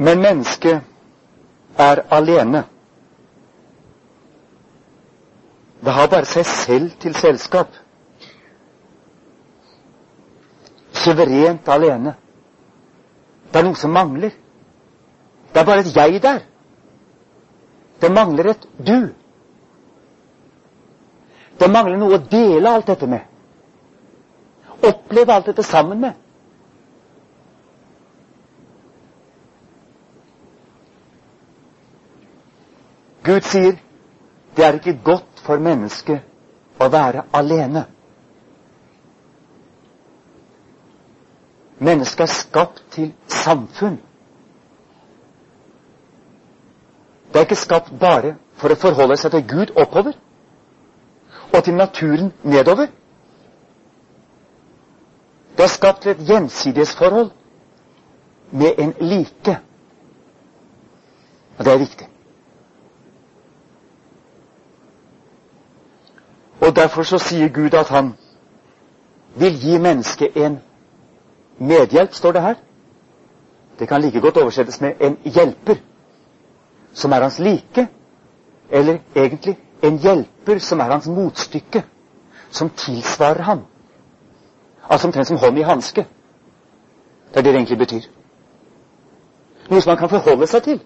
[0.03, 0.92] Men mennesket
[1.77, 2.63] er alene.
[5.83, 7.73] Det har bare seg selv til selskap.
[10.93, 12.15] Suverent alene.
[13.51, 14.31] Det er noe som mangler.
[15.53, 16.39] Det er bare et jeg der.
[18.01, 19.11] Det mangler et du.
[21.59, 23.27] Det mangler noe å dele alt dette med.
[24.83, 26.22] Oppleve alt dette sammen med.
[33.23, 33.77] Gud sier
[34.55, 36.21] det er ikke godt for mennesket
[36.83, 37.85] å være alene.
[41.83, 43.97] Mennesket er skapt til samfunn.
[47.31, 50.13] Det er ikke skapt bare for å forholde seg til Gud oppover
[51.53, 52.91] og til naturen nedover.
[55.57, 57.29] Det er skapt til et gjensidighetsforhold
[58.51, 59.57] med en like.
[61.57, 62.12] Og det er viktig.
[66.63, 68.13] Og Derfor så sier Gud at han
[69.35, 70.59] vil gi mennesket en
[71.57, 72.55] medhjelp, står det her.
[73.79, 75.75] Det kan like godt oversettes med en hjelper,
[76.93, 77.87] som er hans like.
[78.69, 81.83] Eller egentlig en hjelper som er hans motstykke,
[82.49, 83.59] som tilsvarer ham.
[84.89, 86.07] Altså omtrent som hånd i hanske.
[87.29, 88.01] Det er det det egentlig betyr.
[89.69, 90.81] Noe som han kan forholde seg til,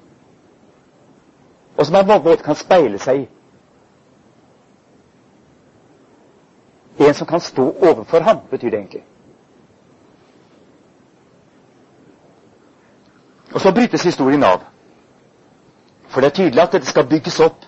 [1.78, 3.28] og som han på en måte kan speile seg i.
[7.00, 9.04] En som kan stå overfor ham, betyr det egentlig.
[13.54, 14.62] Og så brytes historien av.
[16.08, 17.66] For det er tydelig at dette skal bygges opp.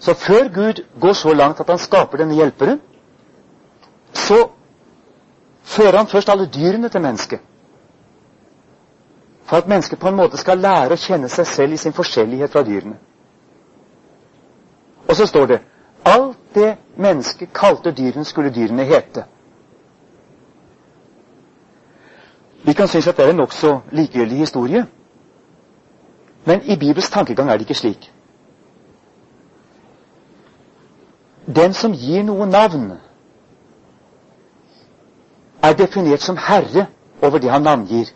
[0.00, 2.80] Så før Gud går så langt at han skaper denne hjelperen,
[4.12, 4.48] så
[5.62, 7.40] fører han først alle dyrene til mennesket.
[9.44, 12.52] For at mennesket på en måte skal lære å kjenne seg selv i sin forskjellighet
[12.52, 12.96] fra dyrene.
[15.08, 15.60] Og så står det
[16.04, 19.24] Alt det mennesket kalte dyrene, skulle dyrene hete.
[22.64, 24.86] Vi kan synes at det er en nokså likegyldig historie.
[26.44, 28.12] Men i Bibels tankegang er det ikke slik.
[31.56, 32.92] Den som gir noe navn,
[35.62, 36.86] er definert som herre
[37.22, 38.06] over det han navngir.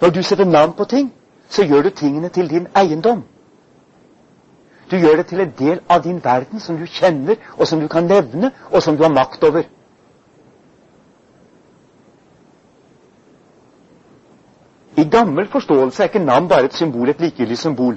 [0.00, 1.12] Når du setter navn på ting,
[1.48, 3.22] så gjør du tingene til din eiendom.
[4.92, 7.88] Du gjør det til en del av din verden som du kjenner, og som du
[7.88, 9.62] kan nevne, og som du har makt over.
[15.00, 17.96] I gammel forståelse er ikke navn bare et symbol, et likegyldig symbol.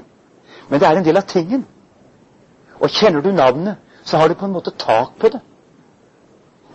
[0.70, 1.66] Men det er en del av tingen.
[2.80, 5.42] Og kjenner du navnet, så har du på en måte tak på det.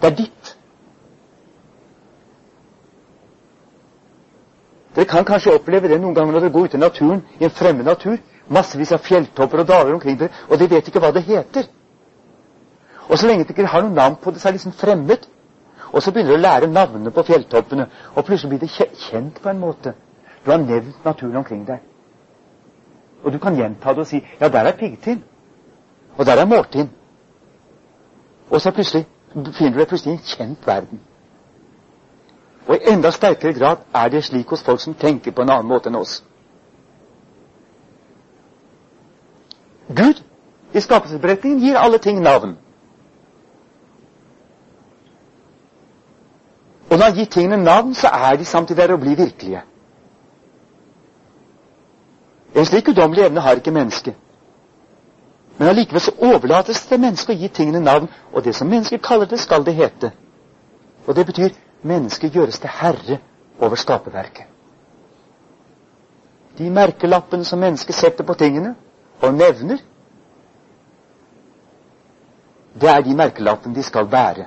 [0.02, 0.56] Det er ditt.
[4.96, 7.56] Dere kan kanskje oppleve det noen ganger når dere går ut i naturen, i en
[7.56, 8.18] fremmed natur
[8.50, 11.68] massevis av fjelltopper og daler omkring dere, og de vet ikke hva det heter.
[13.08, 15.26] Og så lenge de ikke har noe navn på det, så er det liksom fremmed.
[15.92, 19.50] Og så begynner dere å lære navnene på fjelltoppene, og plutselig blir det kjent på
[19.50, 19.94] en måte.
[20.44, 21.82] Du har nevnt naturen omkring deg.
[23.24, 25.22] Og du kan gjenta det og si ja, der er piggtind.
[26.16, 26.88] Og der er måltind.
[28.50, 31.00] Og så plutselig finner du deg plutselig i en kjent verden.
[32.66, 35.68] Og i enda sterkere grad er det slik hos folk som tenker på en annen
[35.68, 36.20] måte enn oss.
[39.96, 40.22] Gud
[40.74, 42.56] i skapelsesberetningen gir alle ting navn.
[46.90, 49.62] Og når han gir tingene navn, så er de samtidig der og blir virkelige.
[52.54, 54.14] En slik guddommelig evne har ikke mennesket.
[55.58, 59.02] Men allikevel så overlates det til mennesket å gi tingene navn, og det som mennesket
[59.02, 60.10] kaller det, skal det hete.
[61.06, 63.18] Og det betyr mennesket gjøres til herre
[63.60, 64.46] over skaperverket.
[66.58, 68.74] De merkelappene som mennesket setter på tingene,
[69.22, 69.78] og nevner,
[72.80, 74.46] det er de merkelappene de skal bære.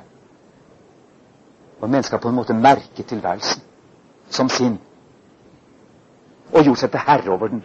[1.82, 3.62] Og mennesket har på en måte merket tilværelsen
[4.30, 4.80] som sin.
[6.54, 7.64] Og gjort seg til herre over den.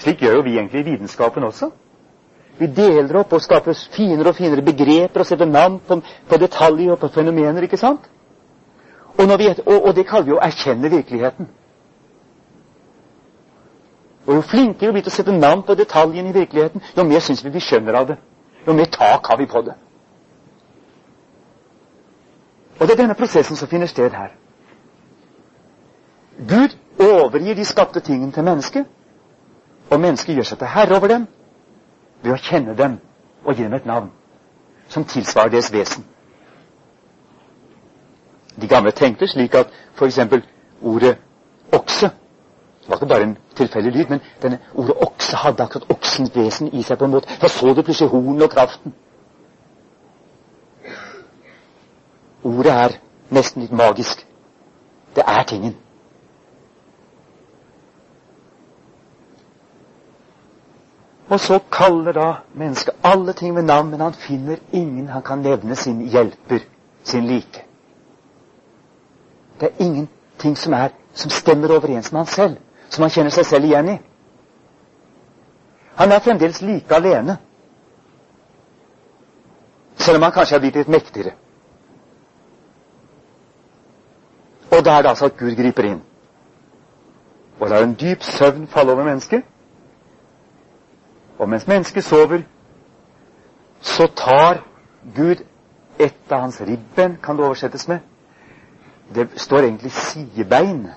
[0.00, 1.70] Slik gjør jo vi egentlig i vitenskapen også.
[2.58, 6.92] Vi deler opp og skaper finere og finere begreper og setter navn på, på detaljer
[6.92, 7.62] og på fenomener.
[7.62, 8.10] ikke sant?
[9.18, 11.48] Og, vi, og, og det kaller vi å erkjenne virkeligheten.
[14.30, 17.18] Og Jo flinkere vi blir til å sette navn på detaljene i virkeligheten, jo mer
[17.20, 18.16] syns vi vi skjønner av det.
[18.66, 19.74] Jo mer tak har vi på det.
[22.78, 24.30] Og det er denne prosessen som finner sted her.
[26.52, 28.86] Gud overgir de skapte tingene til mennesket,
[29.90, 31.26] og mennesket gjør seg til herre over dem
[32.22, 32.96] ved å kjenne dem
[33.42, 34.12] og gi dem et navn
[34.88, 36.06] som tilsvarer deres vesen.
[38.60, 40.22] De gamle tenkte slik at f.eks.
[40.82, 41.16] ordet
[41.72, 42.14] okse
[42.90, 46.72] det var ikke bare en tilfeldig lyd, men denne ordet okse hadde akkurat oksens vesen
[46.72, 46.98] i seg.
[46.98, 47.28] på en måte.
[47.42, 48.94] Da så du plutselig hornet og kraften.
[52.44, 52.96] Ordet er
[53.30, 54.26] nesten litt magisk.
[55.16, 55.76] Det er tingen.
[61.28, 65.38] Og så kaller da mennesket alle ting ved navn, men han finner ingen han kan
[65.38, 66.58] nevne sin hjelper,
[67.04, 67.64] sin like.
[69.60, 72.56] Det er ingenting som, er, som stemmer overens med han selv,
[72.90, 73.96] som han kjenner seg selv igjen i.
[76.00, 77.36] Han er fremdeles like alene,
[80.00, 81.34] selv om han kanskje er blitt litt mektigere.
[84.70, 86.00] Og da er det altså at Gud griper inn
[87.60, 89.42] og lar en dyp søvn falle over mennesket.
[91.38, 92.42] Og mens mennesket sover,
[93.80, 94.62] så tar
[95.16, 95.44] Gud
[95.98, 97.98] et av hans ribben, kan det oversettes med.
[99.14, 100.88] Det står egentlig sidebein.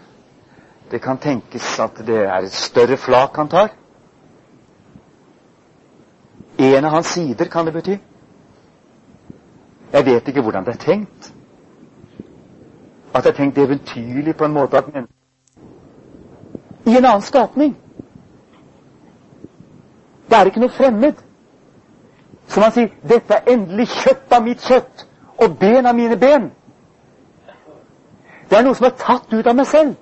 [0.93, 3.69] Det kan tenkes at det er et større flak han tar.
[6.57, 7.95] En av hans sider kan det bety.
[9.93, 11.33] Jeg vet ikke hvordan det er tenkt.
[13.13, 15.17] At det er tenkt eventyrlig på en måte at mennesker
[16.85, 17.73] I en annen skapning.
[20.29, 21.13] Det er ikke noe fremmed.
[22.47, 26.51] Som han sier 'Dette er endelig kjøtt av mitt kjøtt og ben av mine ben'.
[28.49, 29.95] Det er noe som er tatt ut av meg selv.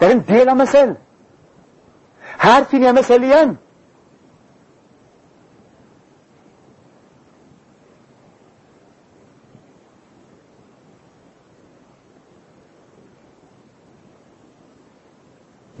[0.00, 0.96] Det er en del av meg selv.
[2.40, 3.54] Her finner jeg meg selv igjen.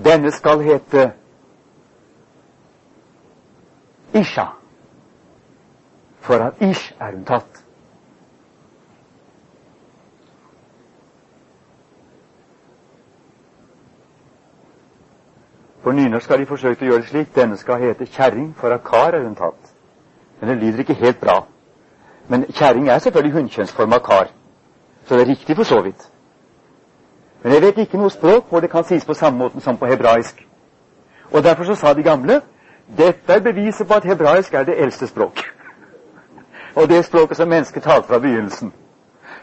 [0.04, 1.12] Denne skal hete
[4.14, 4.46] Isha,
[6.20, 7.63] for at Ish er hun tatt.
[15.84, 17.34] På nynorsk har de forsøkt å gjøre det slik.
[17.36, 19.74] Denne skal hete kjerring, for av kar er hun tatt.
[20.40, 21.42] Men det lyder ikke helt bra.
[22.28, 24.30] Men kjerring er selvfølgelig hunnkjønnsforma kar.
[25.04, 26.08] Så det er riktig for så vidt.
[27.42, 29.86] Men jeg vet ikke noe språk hvor det kan sies på samme måten som på
[29.86, 30.46] hebraisk.
[31.30, 32.40] Og Derfor så sa de gamle
[32.96, 35.38] dette er beviset på at hebraisk er det eldste språk.
[36.76, 38.72] Og det språket som mennesket talte fra begynnelsen.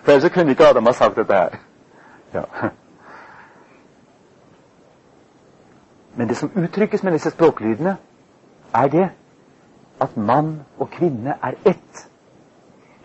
[0.03, 1.49] For ellers kunne ikke Adam ha sagt dette her.
[2.33, 2.41] Ja.
[6.15, 7.97] Men det som uttrykkes med disse språklydene,
[8.73, 9.09] er det
[10.01, 12.07] at mann og kvinne er ett.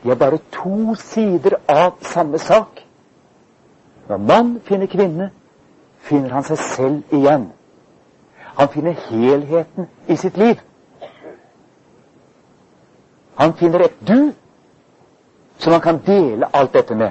[0.02, 2.86] De er bare to sider av samme sak.
[4.08, 5.30] Når mann finner kvinne,
[5.98, 7.50] finner han seg selv igjen.
[8.56, 10.60] Han finner helheten i sitt liv.
[13.36, 14.32] Han finner et du
[15.58, 17.10] som han kan dele alt dette med.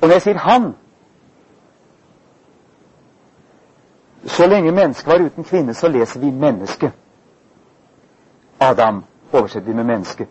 [0.00, 0.74] Og når jeg sier 'han'
[4.26, 6.90] Så lenge mennesket var uten kvinne, så leser vi 'menneske'.
[8.60, 10.26] Adam oversetter vi med 'menneske'.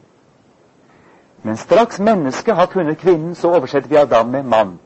[1.43, 4.79] Men straks mennesket har funnet kvinnen, så oversetter vi Adam med mann.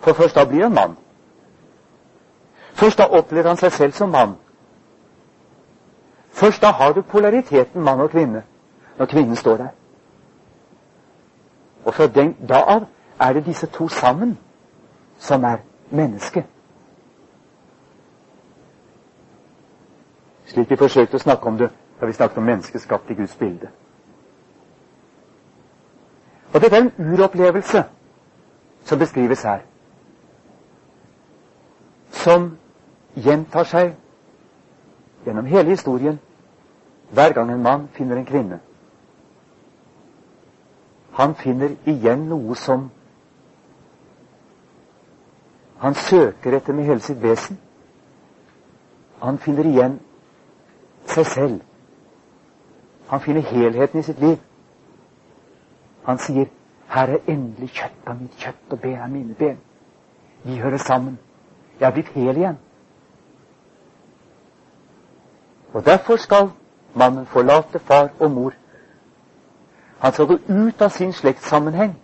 [0.00, 0.96] For først da blir han mann.
[2.72, 4.36] Først da opplever han seg selv som mann.
[6.30, 8.42] Først da har du polariteten mann og kvinne,
[8.98, 9.68] når kvinnen står der.
[11.84, 12.86] Og fra den, da av
[13.20, 14.38] er det disse to sammen
[15.18, 15.56] som er
[15.90, 16.44] mennesket.
[20.48, 21.68] Slik vi forsøkte å snakke om det
[22.00, 23.68] da vi snakket om mennesket skapt i Guds bilde.
[26.54, 27.82] Og dette er en uropplevelse
[28.84, 29.60] som beskrives her.
[32.10, 32.54] Som
[33.14, 33.92] gjentar seg
[35.26, 36.18] gjennom hele historien
[37.12, 38.60] hver gang en mann finner en kvinne.
[41.18, 42.88] Han finner igjen noe som
[45.78, 47.58] han søker etter med hele sitt vesen.
[49.20, 49.98] Han finner igjen
[51.10, 51.60] seg selv.
[53.08, 54.36] Han finner helheten i sitt liv.
[56.04, 56.46] Han sier,
[56.88, 59.58] 'Her er endelig kjøtt av mitt kjøtt og ben av mine ben'.
[60.44, 61.18] Vi hører sammen.
[61.80, 62.58] Jeg er blitt hel igjen.
[65.72, 66.50] Og derfor skal
[66.94, 68.52] mannen forlate far og mor.
[69.98, 71.96] Han skal gå ut av sin slektssammenheng.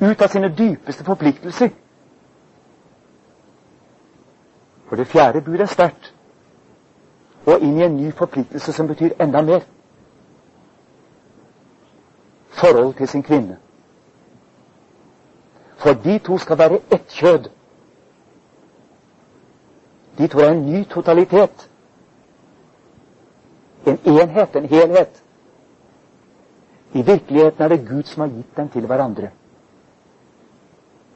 [0.00, 1.68] Ut av sine dypeste forpliktelser.
[4.88, 6.14] For det fjerde bud er sterkt.
[7.46, 9.66] Og inn i en ny forpliktelse som betyr enda mer.
[12.48, 13.58] Forhold til sin kvinne.
[15.76, 17.50] For de to skal være ett kjød.
[20.18, 21.70] De to er en ny totalitet.
[23.86, 25.24] En enhet, en helhet.
[26.94, 29.30] I virkeligheten er det Gud som har gitt dem til hverandre.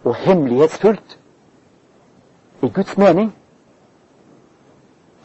[0.05, 1.19] Og hemmelighetsfullt,
[2.63, 3.35] i Guds mening,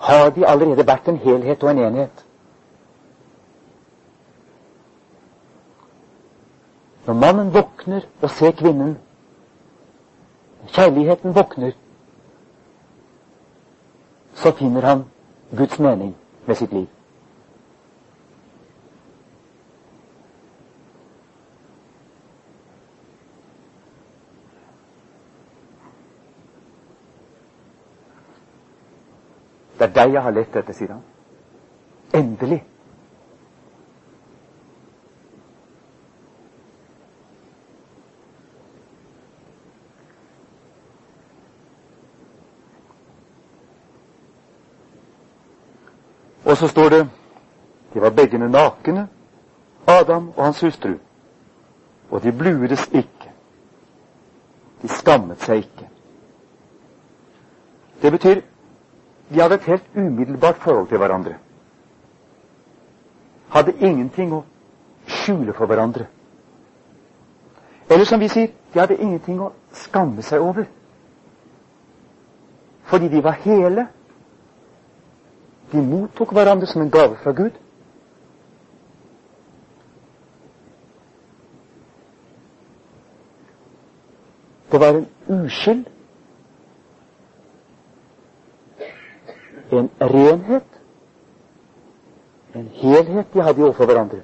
[0.03, 2.25] har de allerede vært en helhet og en enhet.
[7.05, 8.97] Når mannen våkner og ser kvinnen,
[10.75, 11.71] kjærligheten våkner,
[14.33, 15.05] så finner han
[15.57, 16.87] Guds mening med sitt liv.
[29.83, 31.01] Det er deg jeg har lett etter, sier han.
[32.15, 32.61] Endelig.
[46.45, 47.01] Og så står det
[47.93, 49.07] de var begge nakne,
[49.87, 50.95] Adam og hans hustru,
[52.09, 53.35] og de bludes ikke.
[54.81, 55.89] De skammet seg ikke.
[58.01, 58.41] Det betyr
[59.33, 61.35] de hadde et helt umiddelbart forhold til hverandre.
[63.49, 64.43] Hadde ingenting å
[65.07, 66.05] skjule for hverandre.
[67.89, 70.67] Eller som vi sier, de hadde ingenting å skamme seg over.
[72.89, 73.87] Fordi de var hele.
[75.71, 77.57] De mottok hverandre som en gave fra Gud.
[84.71, 85.92] Det var en uskyld
[89.79, 90.63] en renhet,
[92.55, 94.21] en helhet de hadde overfor hverandre.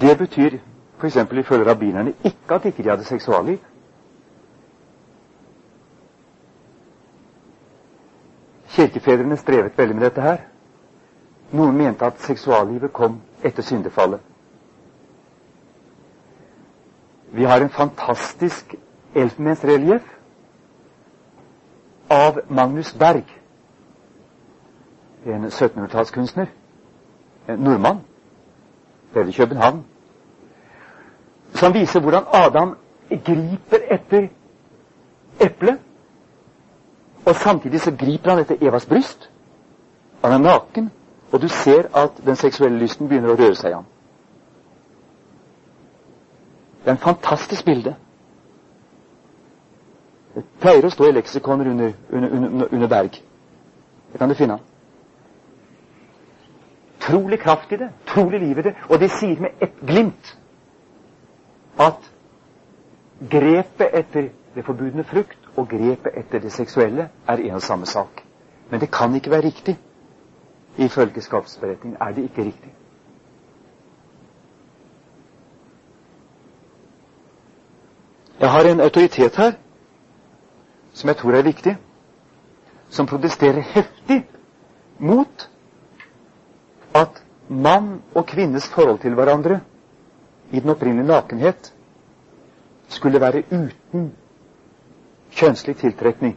[0.00, 0.58] Det betyr
[1.00, 1.16] f.eks.
[1.16, 3.58] ifølge rabbinerne ikke at ikke de hadde seksualliv.
[8.68, 10.36] Kirkefedrene strevet veldig med dette her.
[11.52, 14.20] Noen mente at seksuallivet kom etter syndefallet.
[17.32, 18.74] Vi har en fantastisk
[19.14, 20.02] elfenbensrelieff
[22.12, 23.24] av Magnus Berg,
[25.24, 26.46] en 1700-tallskunstner,
[27.48, 28.02] en nordmann,
[29.14, 29.84] levde i København,
[31.54, 32.76] som viser hvordan Adam
[33.08, 34.28] griper etter
[35.40, 35.78] eplet,
[37.26, 39.30] og samtidig så griper han etter Evas bryst.
[40.24, 40.90] Han er naken,
[41.32, 43.88] og du ser at den seksuelle lysten begynner å røre seg i ham.
[46.82, 47.94] Det er en fantastisk bilde.
[50.34, 53.18] Det pleier å stå i leksikoner under, under, under, under berg.
[54.12, 54.58] Det kan du finne.
[57.02, 58.74] Trolig kraft i det, trolig liv i det.
[58.88, 60.34] Og de sier med ett glimt
[61.78, 62.10] at
[63.30, 68.24] grepet etter det forbudne frukt og grepet etter det seksuelle er en og samme sak.
[68.70, 69.76] Men det kan ikke være riktig.
[70.78, 72.72] Ifølge skapsberetningen er det ikke riktig.
[78.42, 79.52] Jeg har en autoritet her
[80.92, 81.76] som jeg tror er viktig,
[82.90, 84.24] som protesterer heftig
[84.98, 85.44] mot
[86.94, 89.60] at mann og kvinnes forhold til hverandre
[90.50, 91.70] i den opprinnelige nakenhet
[92.88, 94.10] skulle være uten
[95.30, 96.34] kjønnslig tiltrekning,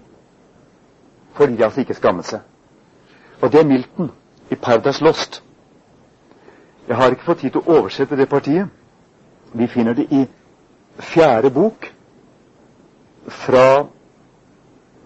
[1.34, 2.40] fordi de altså ikke skammet seg.
[3.42, 4.12] Og det er Milton
[4.52, 5.42] i 'Paradise Lost'.
[6.88, 8.70] Jeg har ikke fått tid til å oversette det partiet.
[9.54, 10.28] Vi finner det i
[11.00, 11.95] fjerde bok,
[13.28, 13.86] fra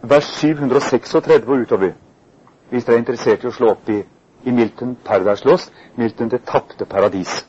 [0.01, 1.91] vers 736 og utover,
[2.69, 3.99] hvis dere er interessert i å slå opp i,
[4.45, 7.45] i Milton Paradise Lost, Milton Det tapte paradis.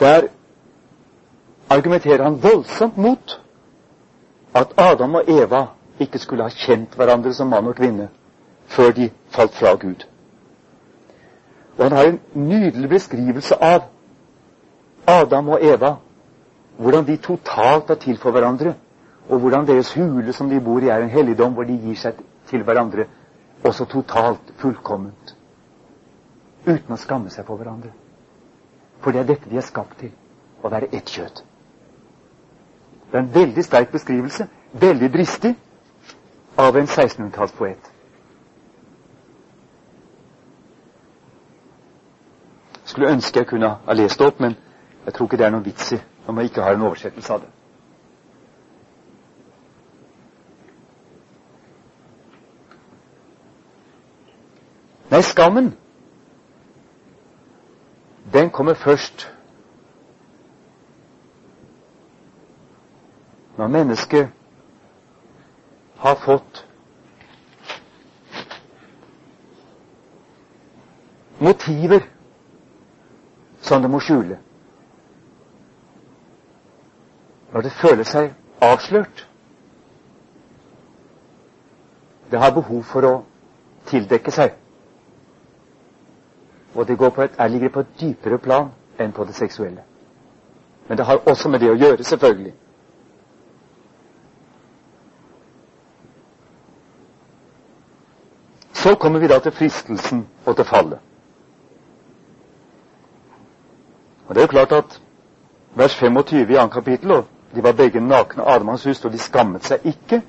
[0.00, 0.28] Der
[1.70, 3.40] argumenterer han voldsomt mot
[4.54, 5.66] at Adam og Eva
[5.98, 8.08] ikke skulle ha kjent hverandre som mann og kvinne
[8.66, 10.06] før de falt fra Gud.
[11.78, 13.88] Og han har en nydelig beskrivelse av
[15.06, 15.96] Adam og Eva
[16.78, 18.74] hvordan de totalt er til for hverandre,
[19.28, 22.20] og hvordan deres hule som de bor i, er en helligdom hvor de gir seg
[22.46, 23.04] til hverandre
[23.66, 25.34] også totalt, fullkomment,
[26.66, 27.90] uten å skamme seg for hverandre.
[29.02, 30.12] For det er dette de er skapt til
[30.62, 31.42] å være ett kjøtt.
[33.10, 35.54] Det er en veldig sterk beskrivelse, veldig dristig,
[36.58, 37.90] av en 1600-tallspoet.
[42.84, 44.54] Skulle ønske jeg kunne ha lest det opp, men
[45.06, 47.40] jeg tror ikke det er noen vits i når man ikke har en oversettelse av
[47.40, 47.48] det.
[55.08, 55.70] Nei, skammen,
[58.32, 59.24] den kommer først
[63.56, 64.28] når mennesket
[66.04, 66.60] har fått
[71.40, 72.04] motiver
[73.64, 74.36] som det må skjule.
[77.52, 79.28] Når det føler seg avslørt.
[82.30, 83.12] Det har behov for å
[83.88, 84.52] tildekke seg.
[86.74, 88.68] Og det går på et, er ligger på et dypere plan
[89.00, 89.82] enn på det seksuelle.
[90.88, 92.54] Men det har også med det å gjøre, selvfølgelig.
[98.78, 100.98] Så kommer vi da til fristelsen og til fallet.
[104.28, 105.00] Og Det er jo klart at
[105.74, 107.24] vers 25 i annet kapittel, og
[107.54, 110.22] de var begge nakne, Adam og hans hustru, de skammet seg ikke.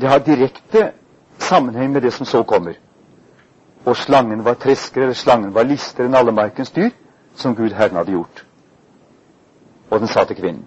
[0.00, 0.90] Det har direkte
[1.38, 2.74] sammenheng med det som så kommer.
[3.84, 6.90] Og slangen var tresker, eller slangen var lister enn alle markens dyr,
[7.34, 8.44] som Gud Herren hadde gjort.
[9.90, 10.66] Og den sa til kvinnen.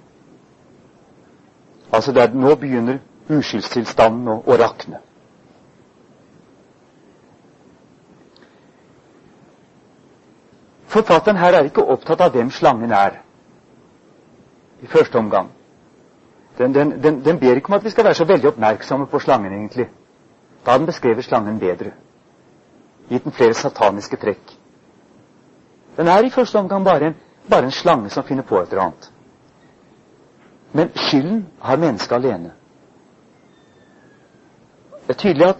[1.91, 4.99] Altså, der, nå begynner uskyldstilstanden å, å rakne.
[10.87, 13.19] Forfatteren her er ikke opptatt av hvem slangen er
[14.81, 15.49] i første omgang.
[16.57, 19.19] Den, den, den, den, ber ikke om at vi skal være så veldig oppmerksomme på
[19.19, 19.89] slangen, egentlig.
[20.65, 21.91] Da den beskrevet slangen bedre.
[23.09, 24.55] Gitt den flere sataniske trekk.
[25.97, 27.15] Den er i første omgang bare en,
[27.49, 29.11] bare en slange som finner på et eller annet.
[30.73, 32.51] Men skylden har mennesket alene.
[35.07, 35.57] Det er tydelig at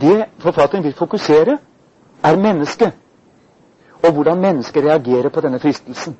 [0.00, 1.58] det forfatteren vil fokusere,
[2.24, 2.92] er mennesket
[4.04, 6.16] og hvordan mennesket reagerer på denne fristelsen.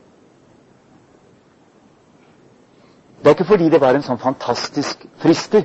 [3.24, 5.62] Det er ikke fordi det var en sånn fantastisk frister,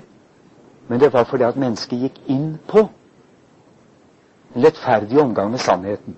[0.87, 2.85] men det var fordi at mennesket gikk inn på
[4.55, 6.15] en lettferdig omgang med sannheten.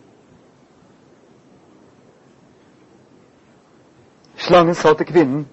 [4.37, 5.47] Slangen sa til kvinnen,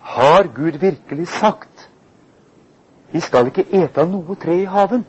[0.00, 1.90] har Gud virkelig sagt,
[3.12, 5.04] vi skal ikke ete av noe tre i haven?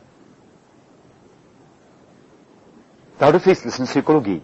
[3.16, 4.42] Da har du fristelsens psykologi.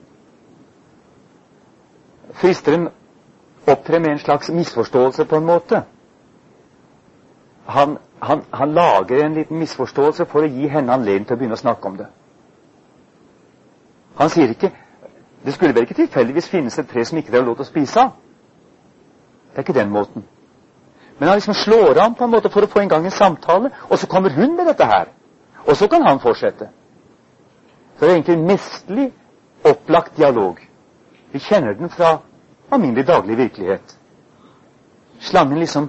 [2.40, 2.88] Fristeren
[3.66, 5.82] opptrer med en slags misforståelse på en måte.
[7.66, 11.58] Han, han, han, lager en liten misforståelse for å gi henne anledning til å begynne
[11.58, 12.08] å snakke om det.
[14.18, 14.72] Han sier ikke
[15.40, 17.68] Det skulle vel ikke tilfeldigvis finnes et tre som ikke dere har lov til å
[17.70, 18.10] spise av?
[19.48, 20.26] Det er ikke den måten.
[21.18, 23.70] Men han liksom slår an på en måte for å få i gang en samtale,
[23.88, 25.08] og så kommer hun med dette her.
[25.64, 26.68] Og så kan han fortsette.
[27.96, 29.06] Så det er egentlig en mesterlig
[29.64, 30.60] opplagt dialog.
[31.32, 32.18] Vi kjenner den fra
[32.70, 33.98] alminnelig daglig virkelighet.
[35.20, 35.88] Slangen liksom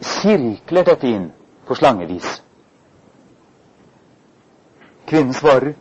[0.00, 1.30] sirkler dette inn
[1.66, 2.42] på slangevis.
[5.06, 5.74] Kvinnen svarer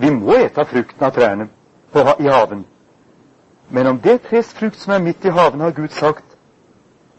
[0.00, 1.48] vi må ete av frukten av trærne
[1.92, 2.64] på, i haven.
[3.68, 6.36] Men om det tres frukt som er midt i haven, har Gud sagt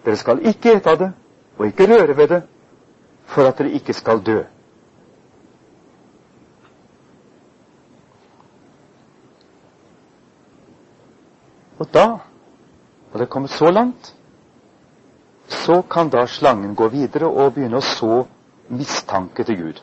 [0.05, 1.11] dere skal ikke ete av det
[1.59, 2.41] og ikke røre ved det,
[3.25, 4.39] for at dere ikke skal dø.
[11.81, 12.07] Og da,
[13.11, 14.15] når det er kommet så langt,
[15.47, 18.19] så kan da slangen gå videre og begynne å så
[18.69, 19.79] mistanke til Gud.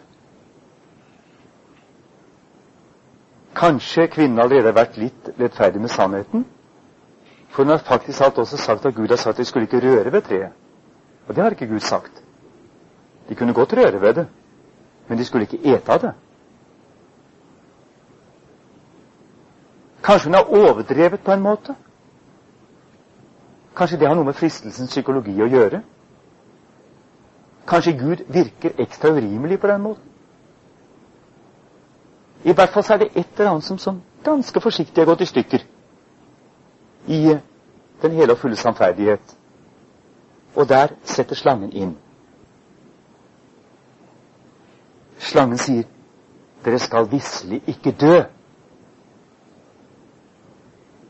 [3.58, 6.44] Kanskje kvinnen allerede har vært litt rettferdig med sannheten.
[7.50, 10.12] For hun har faktisk også sagt at Gud har sagt at de skulle ikke røre
[10.14, 10.54] ved treet.
[11.26, 12.22] Og det har ikke Gud sagt.
[13.28, 14.26] De kunne godt røre ved det,
[15.08, 16.14] men de skulle ikke ete av det.
[20.02, 21.74] Kanskje hun har overdrevet på en måte.
[23.78, 25.82] Kanskje det har noe med fristelsens psykologi å gjøre?
[27.68, 30.04] Kanskje Gud virker ekstra urimelig på den måten?
[32.44, 35.22] I hvert fall så er det et eller annet som sånn ganske forsiktig har gått
[35.22, 35.64] i stykker
[37.08, 37.20] i
[38.02, 39.34] den hele og fulle samferdighet.
[40.54, 41.96] Og der setter slangen inn.
[45.18, 45.84] Slangen sier,
[46.64, 48.24] 'Dere skal visselig ikke dø'.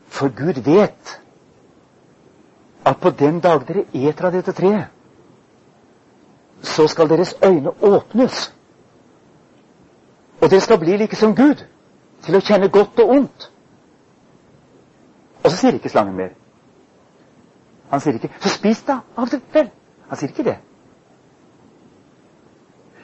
[0.07, 1.21] For Gud vet
[2.85, 4.87] at på den dag dere eter av dette treet,
[6.61, 8.53] så skal deres øyne åpnes.
[10.41, 11.65] Og dere skal bli like som Gud,
[12.21, 13.51] til å kjenne godt og ondt.
[15.43, 16.33] Og så sier ikke slangen mer.
[17.89, 19.71] Han sier ikke 'Så spis da av det vel'.
[20.07, 20.57] Han sier ikke det.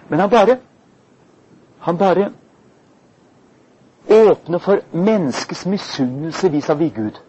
[0.09, 0.59] Men han bare
[1.79, 2.31] Han bare
[4.09, 7.21] åpner for menneskets misunnelse vis-à-vis Gud.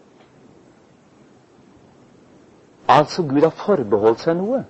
[2.89, 4.65] Altså Gud har forbeholdt seg noe.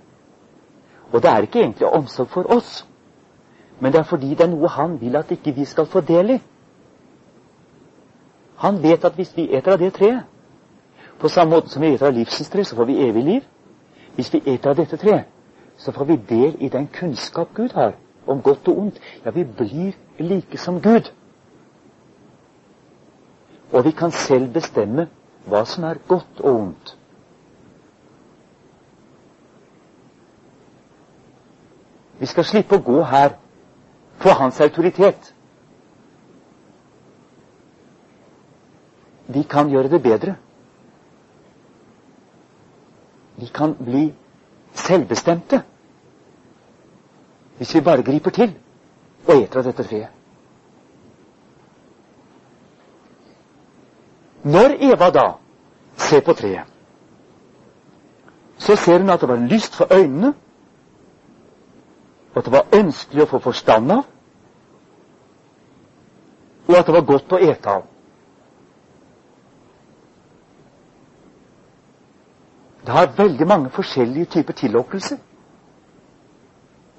[1.12, 2.86] Og det er ikke egentlig omsorg for oss,
[3.80, 6.30] men det er fordi det er noe han vil at ikke vi skal få del
[6.30, 6.38] i.
[8.56, 10.24] Han vet at hvis vi eter av det treet,
[11.20, 13.44] på samme måte som vi eter av livsens tre, så får vi evig liv.
[14.16, 15.28] Hvis vi eter av dette treet,
[15.76, 17.92] så får vi del i den kunnskap Gud har
[18.26, 19.00] om godt og ondt.
[19.24, 21.12] Ja, vi blir like som Gud.
[23.72, 25.08] Og vi kan selv bestemme
[25.46, 26.96] hva som er godt og ondt.
[32.26, 33.36] Vi skal slippe å gå her
[34.18, 35.28] på hans autoritet.
[39.30, 40.32] Vi kan gjøre det bedre.
[43.38, 44.08] Vi kan bli
[44.74, 45.60] selvbestemte
[47.60, 48.56] hvis vi bare griper til
[49.28, 50.10] og eter av dette treet.
[54.50, 55.28] Når Eva da
[56.08, 56.66] ser på treet,
[58.58, 60.34] så ser hun at det var lyst for øynene,
[62.36, 64.02] og at det var ønskelig å få forstand av,
[66.66, 67.86] og at det var godt å ete av.
[72.84, 75.16] Det har veldig mange forskjellige typer tillokkelser.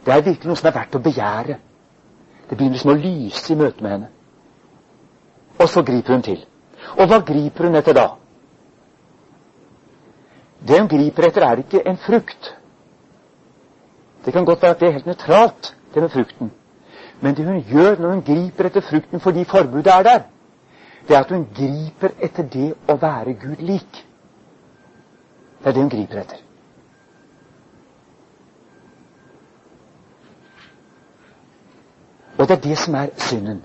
[0.06, 1.60] Det er virkelig noe som er verdt å begjære.
[2.50, 4.10] Det begynner som å lyse i møte med henne.
[5.62, 6.42] Og så griper hun til.
[6.98, 8.08] Og hva griper hun etter da?
[10.66, 12.57] Det hun griper etter, er ikke en frukt.
[14.28, 16.52] Det kan godt være at det er helt nøytralt, det med frukten.
[17.22, 20.20] Men det hun gjør når hun griper etter frukten fordi forbudet er der,
[21.08, 24.02] det er at hun griper etter det å være Gud lik.
[25.64, 26.44] Det er det hun griper etter.
[32.38, 33.64] Og det er det som er synden.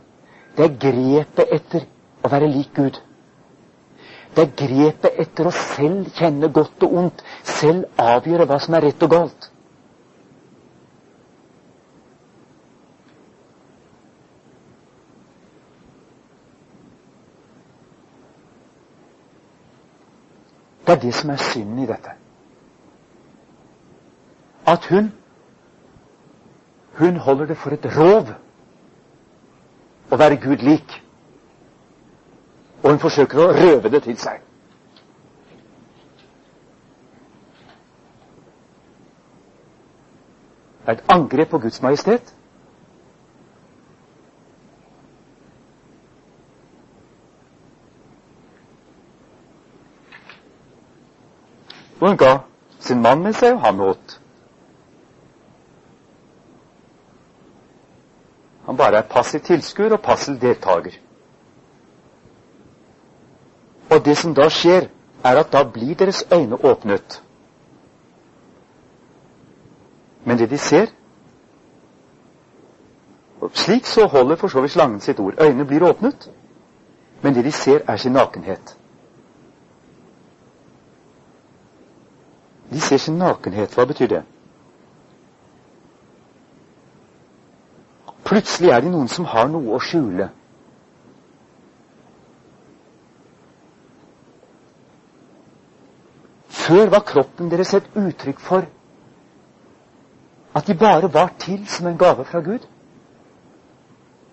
[0.56, 1.88] Det er grepet etter
[2.22, 3.02] å være lik Gud.
[4.36, 8.86] Det er grepet etter å selv kjenne godt og ondt, selv avgjøre hva som er
[8.86, 9.51] rett og galt.
[20.86, 22.10] Det er det som er synden i dette.
[24.66, 25.12] At hun
[26.92, 28.28] hun holder det for et rov
[30.12, 30.98] å være Gud lik.
[32.82, 34.42] Og hun forsøker å røve det til seg.
[40.82, 42.34] Det er et angrep på Guds majestet.
[52.02, 52.38] Og hun ga
[52.82, 54.16] sin mann med seg, og han åt.
[58.66, 60.96] Han bare er passiv tilskuer og passiv deltaker.
[63.90, 64.88] Og det som da skjer,
[65.22, 67.22] er at da blir deres øyne åpnet.
[70.24, 70.90] Men det de ser
[73.42, 75.34] og Slik så holder for så vidt slangen sitt ord.
[75.40, 76.30] Øynene blir åpnet,
[77.22, 78.78] men det de ser, er sin nakenhet.
[82.72, 83.74] De ser sin nakenhet.
[83.76, 84.22] Hva betyr det?
[88.24, 90.30] Plutselig er det noen som har noe å skjule.
[96.62, 98.68] Før var kroppen deres et uttrykk for
[100.54, 102.64] at de bare var til som en gave fra Gud.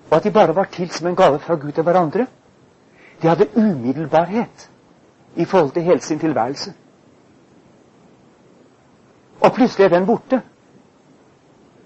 [0.10, 2.28] Og at de bare var til som en gave fra Gud til hverandre.
[3.22, 4.70] De hadde umiddelbarhet
[5.36, 6.74] i forhold til hele sin tilværelse.
[9.42, 10.42] Og plutselig er den borte.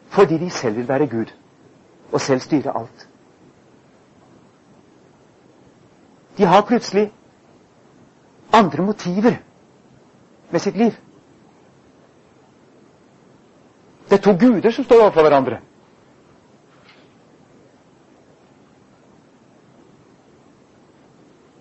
[0.09, 1.25] Fordi de selv vil være Gud
[2.11, 3.09] og selv styre alt.
[6.37, 7.11] De har plutselig
[8.53, 9.33] andre motiver
[10.51, 10.91] med sitt liv.
[14.09, 15.57] Det er to guder som står overfor hverandre.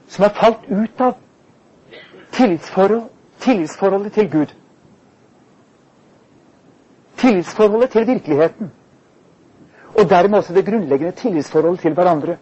[0.07, 1.15] Som er falt ut av
[2.33, 3.09] tillitsforhold,
[3.41, 4.53] tillitsforholdet til Gud
[7.23, 8.73] Tillitsforholdet til virkeligheten.
[9.99, 12.37] Og dermed også det grunnleggende tillitsforholdet til hverandre.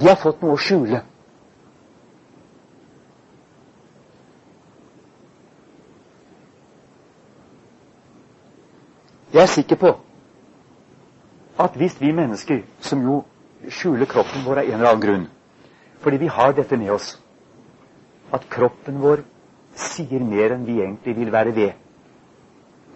[0.00, 1.00] De har fått noe å skjule.
[9.32, 9.90] Jeg er sikker på
[11.58, 13.16] at hvis vi mennesker, som jo
[13.68, 15.26] skjuler kroppen vår av en eller annen grunn,
[15.98, 17.16] fordi vi har dette med oss,
[18.32, 19.24] at kroppen vår
[19.78, 21.72] sier mer enn vi egentlig vil være ved.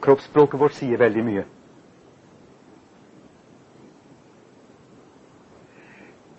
[0.02, 1.44] Kroppsspråket vårt sier veldig mye.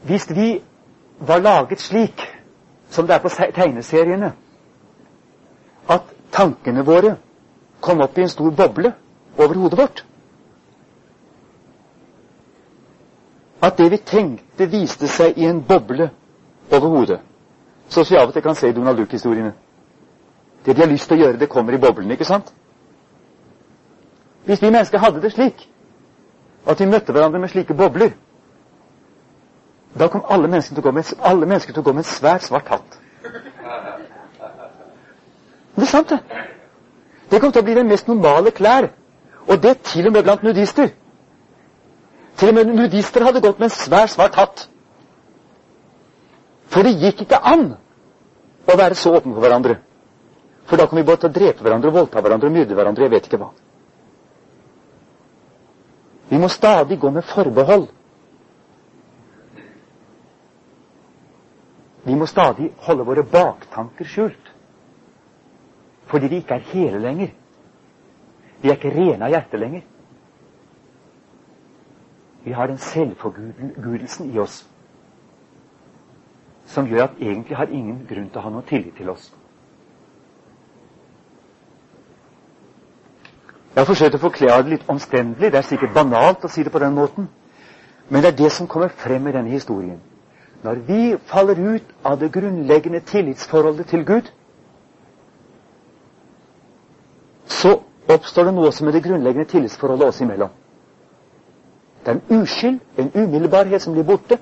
[0.03, 0.47] Hvis vi
[1.19, 2.25] var laget slik
[2.91, 4.33] som det er på tegneseriene,
[5.89, 7.15] at tankene våre
[7.81, 8.93] kom opp i en stor boble
[9.37, 10.03] over hodet vårt
[13.63, 16.09] At det vi tenkte, viste seg i en boble
[16.71, 17.19] over hodet.
[17.87, 19.53] Sånn som vi av og til kan se i Donald Duck-historiene.
[20.65, 22.53] Det de har lyst til å gjøre, det kommer i boblene, ikke sant?
[24.45, 25.69] Hvis vi mennesker hadde det slik
[26.67, 28.13] at vi møtte hverandre med slike bobler,
[29.99, 32.09] da kom alle mennesker til å gå med, alle mennesker til å gå med en
[32.09, 32.99] svær, svart hatt.
[35.75, 36.19] Det er sant, det.
[37.31, 38.89] Det kom til å bli den mest normale klær.
[39.47, 40.91] Og det til og med blant nudister.
[42.37, 44.67] Til og med nudister hadde gått med en svær, svart hatt.
[46.73, 47.73] For det gikk ikke an
[48.65, 49.77] å være så åpne for hverandre.
[50.65, 53.49] For da kan vi både drepe hverandre, voldta hverandre, myrde hverandre, jeg vet ikke hva.
[56.29, 57.87] Vi må stadig gå med forbehold.
[62.03, 64.51] Vi må stadig holde våre baktanker skjult.
[66.11, 67.31] Fordi vi ikke er hele lenger.
[68.61, 69.85] Vi er ikke rene av hjerte lenger.
[72.43, 74.63] Vi har den selvforgudelsen i oss
[76.73, 79.29] som gjør at egentlig har ingen grunn til å ha noe tillit til oss.
[83.73, 85.49] Jeg har forsøkt å forklare det litt omstendelig.
[85.51, 87.29] Det er sikkert banalt å si det på den måten.
[88.09, 89.97] Men det er det som kommer frem i denne historien.
[90.63, 94.29] Når vi faller ut av det grunnleggende tillitsforholdet til Gud,
[97.49, 97.79] så
[98.13, 100.53] oppstår det noe som er det grunnleggende tillitsforholdet oss imellom.
[102.05, 104.37] Det er en uskyld, en umiddelbarhet som blir borte.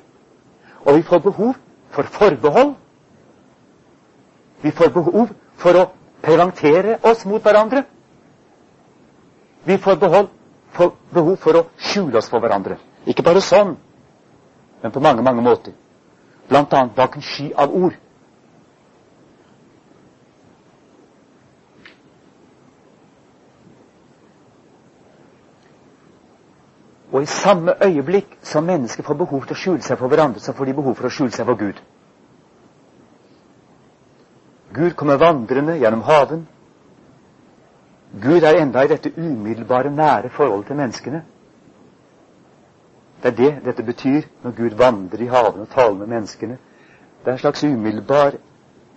[0.85, 1.55] Og vi får behov
[1.89, 2.75] for forbehold.
[4.61, 5.87] Vi får behov for å
[6.21, 7.85] preventere oss mot hverandre.
[9.63, 10.29] Vi får behold,
[10.71, 12.77] for behov for å skjule oss for hverandre.
[13.05, 13.75] Ikke bare sånn,
[14.81, 15.75] men på mange, mange måter.
[16.49, 17.97] Blant annet bak en sky av ord.
[27.11, 30.55] Og i samme øyeblikk som mennesker får behov til å skjule seg for hverandre, så
[30.55, 31.81] får de behov for å skjule seg for Gud.
[34.71, 36.45] Gud kommer vandrende gjennom haven.
[38.19, 41.23] Gud er enda i dette umiddelbare, nære forholdet til menneskene.
[43.23, 46.57] Det er det dette betyr når Gud vandrer i haven og taler med menneskene.
[47.21, 48.33] Det er en slags umiddelbar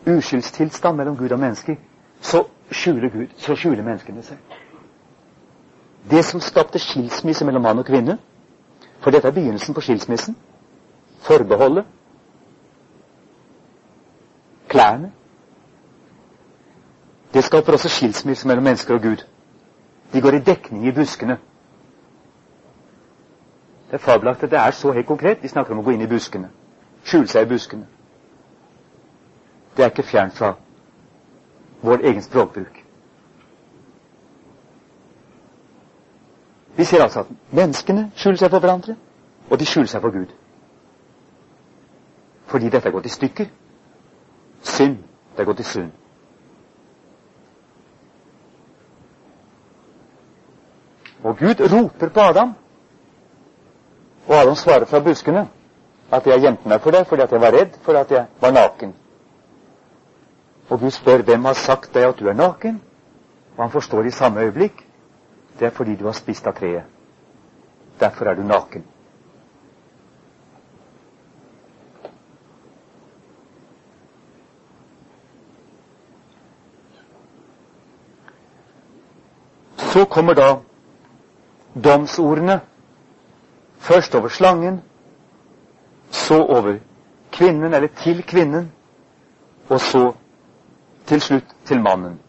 [0.06, 1.76] uskyldstilstand mellom Gud og mennesker.
[2.20, 4.38] Så skjuler, Gud, så skjuler menneskene seg.
[6.10, 8.18] Det som skapte skilsmisse mellom mann og kvinne
[9.00, 10.36] For dette er begynnelsen på skilsmissen.
[11.20, 11.84] Forbeholdet.
[14.68, 15.10] Klærne.
[17.34, 19.24] Det skaper også skilsmisse mellom mennesker og Gud.
[20.12, 21.38] De går i dekning i buskene.
[23.90, 25.42] Det er fabelaktig det er så helt konkret.
[25.42, 26.48] De snakker om å gå inn i buskene.
[27.04, 27.86] Skjule seg i buskene.
[29.76, 30.52] Det er ikke fjernt fra
[31.82, 32.78] vår egen språkbruk.
[36.76, 38.96] Vi ser altså at menneskene skjuler seg for hverandre,
[39.50, 40.30] og de skjuler seg for Gud.
[42.46, 43.50] Fordi dette er gått i stykker.
[44.62, 44.96] Synd.
[45.34, 45.90] Det er gått i synd.
[51.24, 52.54] Og Gud roper på Adam.
[54.28, 55.48] Og Adam svarer fra buskene
[56.12, 58.52] at jeg gjemte meg for deg fordi at jeg var redd for at jeg var
[58.52, 58.92] naken.
[60.68, 62.80] Og Gud spør hvem har sagt deg at du er naken?
[63.56, 64.84] Og han forstår i samme øyeblikk
[65.58, 66.82] det er fordi du har spist av treet.
[68.00, 68.84] Derfor er du naken.
[79.76, 80.56] Så kommer da
[81.74, 82.60] domsordene.
[83.78, 84.82] Først over slangen,
[86.10, 86.78] så over
[87.32, 88.72] kvinnen, eller til kvinnen,
[89.68, 90.12] og så
[91.06, 92.20] til slutt til mannen.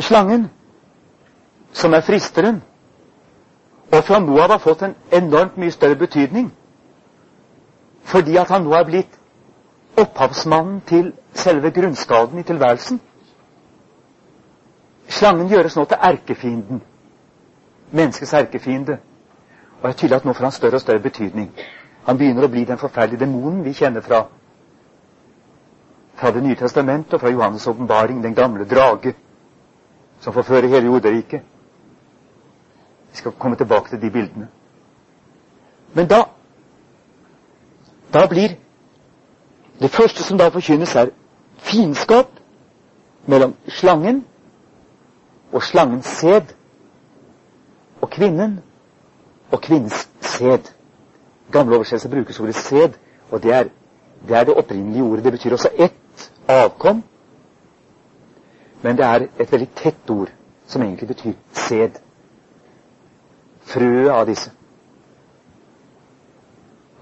[0.00, 0.50] Slangen,
[1.72, 2.62] som er fristeren,
[3.92, 6.52] og fra nå av har fått en enormt mye større betydning,
[8.02, 9.18] fordi at han nå er blitt
[9.98, 13.00] opphavsmannen til selve grunnskaden i tilværelsen.
[15.08, 16.82] Slangen gjøres nå til erkefienden.
[17.92, 18.98] Menneskets erkefiende.
[19.80, 21.52] Og det er tydelig at nå får han større og større betydning.
[22.06, 24.22] Han begynner å bli den forferdelige demonen vi kjenner fra,
[26.18, 29.14] fra Det nye testamentet og fra Johannes' åpenbaring, den gamle drage
[30.20, 31.42] som forfører hele jorderiket.
[33.10, 34.48] Vi skal komme tilbake til de bildene.
[35.94, 36.22] Men da
[38.12, 38.56] da blir
[39.80, 41.10] det første som da forkynnes, er
[41.58, 42.28] fiendskap
[43.26, 44.24] mellom slangen
[45.52, 46.54] og slangens sæd
[48.00, 48.60] og kvinnen
[49.50, 50.58] og kvinnens sæd.
[51.52, 52.88] gamle oversettelser brukes ordet sæd,
[53.30, 53.64] og det er,
[54.28, 55.24] det er, det opprinnelige ordet.
[55.24, 57.02] Det betyr også ett avkom,
[58.82, 60.28] men det er et veldig tett ord
[60.66, 61.90] som egentlig betyr sæd.
[63.60, 64.50] Frøet av disse.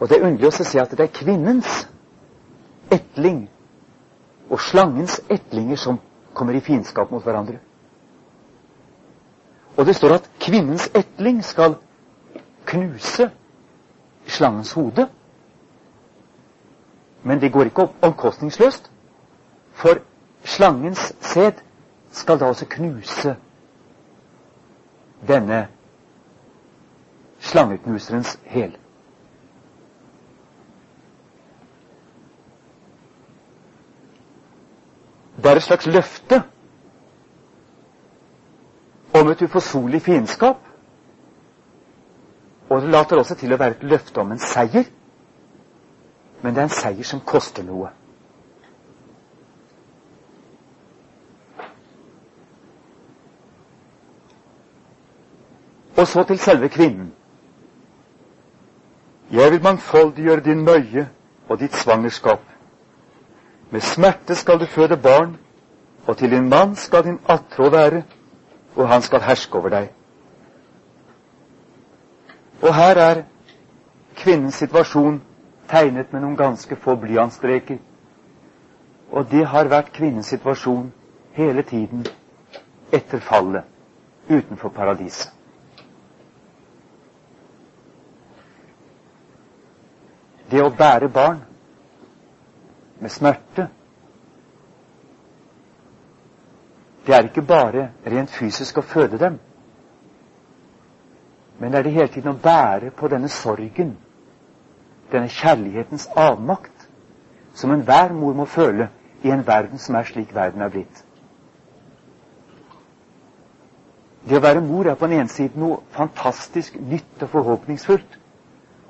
[0.01, 1.87] Og det er underlig å se at det er kvinnens
[2.93, 3.47] etling
[4.51, 5.99] og slangens etlinger som
[6.35, 7.59] kommer i fiendskap mot hverandre.
[9.77, 11.77] Og det står at kvinnens etling skal
[12.67, 13.31] knuse
[14.27, 15.09] slangens hode.
[17.23, 18.91] Men det går ikke omkostningsløst,
[19.73, 19.99] for
[20.45, 21.53] slangens sæd
[22.11, 23.37] skal da også knuse
[25.29, 25.69] denne
[27.39, 28.77] slangeknuserens hæl.
[35.37, 36.43] Det er et slags løfte
[39.21, 40.57] om et uforsonlig fiendskap.
[42.69, 44.89] Og det later også til å være et løfte om en seier.
[46.43, 47.93] Men det er en seier som koster noe.
[55.97, 57.13] Og så til selve kvinnen.
[59.33, 61.09] Jeg vil mangfoldiggjøre din møye
[61.49, 62.43] og ditt svangerskap.
[63.71, 65.37] Med smerte skal du føde barn,
[66.07, 68.03] og til din mann skal din attrå være,
[68.77, 69.89] og han skal herske over deg.
[72.63, 73.23] Og her er
[74.17, 75.21] kvinnens situasjon
[75.69, 77.79] tegnet med noen ganske få blyantstreker.
[79.13, 80.91] Og det har vært kvinnens situasjon
[81.37, 82.07] hele tiden
[82.93, 83.65] etter fallet
[84.29, 85.33] utenfor paradiset.
[90.51, 91.41] Det å bære barn
[93.01, 93.67] med smerte.
[97.07, 99.39] Det er ikke bare rent fysisk å føde dem,
[101.59, 103.95] men det er det hele tiden å bære på denne sorgen,
[105.13, 106.89] denne kjærlighetens avmakt,
[107.55, 108.91] som enhver mor må føle
[109.23, 111.03] i en verden som er slik verden er blitt.
[114.27, 118.19] Det å være mor er på den ene siden noe fantastisk nytt og forhåpningsfullt,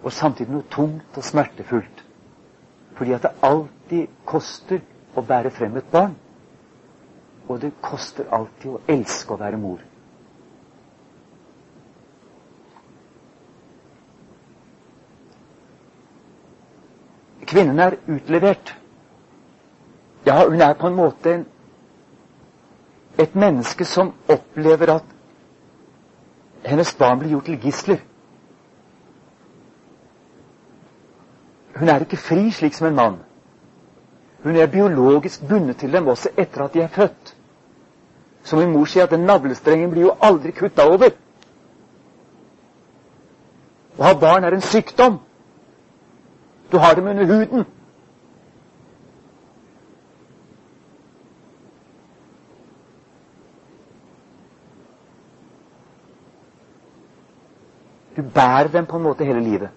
[0.03, 2.05] og samtidig noe tungt og smertefullt.
[2.97, 4.81] Fordi at det alltid koster
[5.15, 6.15] å bære frem et barn.
[7.49, 9.83] Og det koster alltid å elske å være mor.
[17.47, 18.75] Kvinnen er utlevert.
[20.27, 21.45] Ja, hun er på en måte en,
[23.19, 25.15] et menneske som opplever at
[26.67, 28.03] hennes barn blir gjort til gisler.
[31.77, 33.17] Hun er ikke fri slik som en mann.
[34.43, 37.36] Hun er biologisk bundet til dem også etter at de er født.
[38.47, 41.11] Som min mor sier, at den navlestrengen blir jo aldri kutta over.
[43.99, 45.17] Å ha barn er en sykdom.
[46.71, 47.65] Du har dem under huden.
[58.17, 59.75] Du bærer dem på en måte hele livet.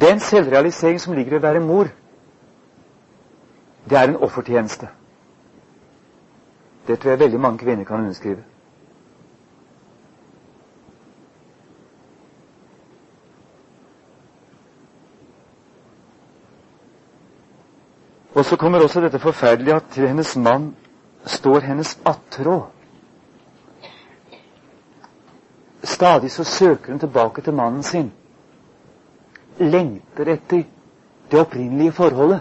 [0.00, 1.88] Den selvrealisering som ligger i å være mor,
[3.90, 4.88] det er en offertjeneste.
[6.86, 8.42] Det tror jeg veldig mange kvinner kan underskrive.
[18.36, 20.74] Og så kommer også dette forferdelige at til hennes mann
[21.26, 22.62] står hennes attråd.
[25.82, 28.12] Stadig så søker hun tilbake til mannen sin
[29.58, 30.62] lengter etter
[31.30, 32.40] det opprinnelige forholdet.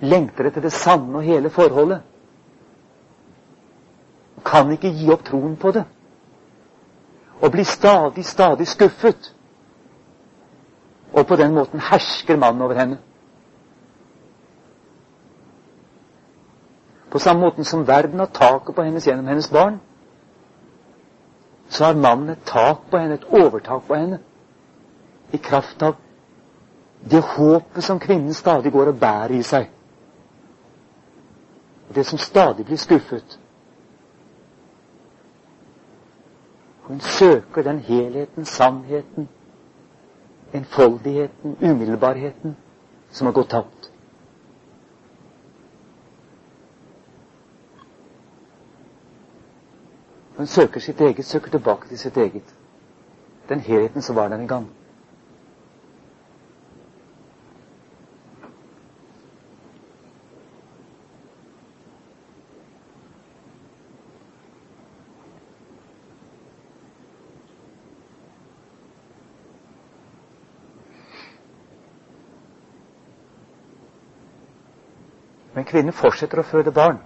[0.00, 2.00] Lengter etter det sanne og hele forholdet.
[4.44, 5.84] Kan ikke gi opp troen på det.
[7.40, 9.34] Og blir stadig, stadig skuffet.
[11.12, 12.98] Og på den måten hersker mannen over henne.
[17.10, 19.80] På samme måten som verden har taket på hennes gjennom hennes barn,
[21.68, 24.20] så har mannen et tak på henne, et overtak på henne
[25.32, 25.96] i kraft av
[27.10, 29.68] det håpet som kvinnen stadig går og bærer i seg.
[31.90, 33.40] Og det som stadig blir skuffet.
[36.82, 39.28] Hun søker den helheten, sannheten,
[40.54, 42.56] enfoldigheten, umiddelbarheten,
[43.10, 43.92] som har gått tapt.
[50.36, 52.54] Hun søker sitt eget, søker tilbake til sitt eget.
[53.48, 54.70] Den helheten som var der en gang.
[75.59, 76.98] Men kvinnen fortsetter å føde barn.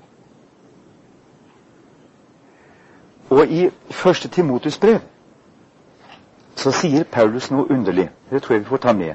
[3.30, 5.00] Og i første Timotus brev
[6.56, 8.08] så sier Paulus noe underlig.
[8.30, 9.14] Det tror jeg vi får ta med.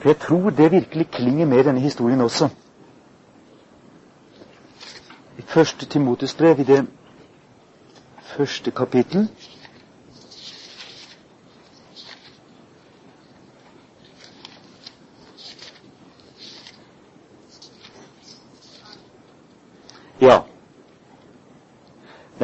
[0.00, 2.48] For jeg tror det virkelig klinger med denne historien også.
[5.38, 6.86] I første Timotus brev, i det
[8.36, 9.28] første kapittel
[20.20, 20.42] Ja.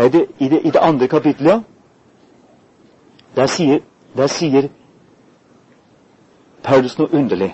[0.07, 1.61] Nei, det, i, det, i, det, andre kapittelet, ja.
[3.37, 3.81] Der sier,
[4.17, 4.69] der sier
[6.63, 7.49] Paulus noe underlig.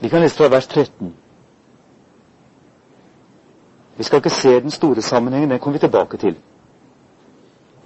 [0.00, 1.12] Vi kan lese fra vers 13.
[3.96, 6.36] Vi skal ikke se den store sammenhengen, den kommer vi tilbake til.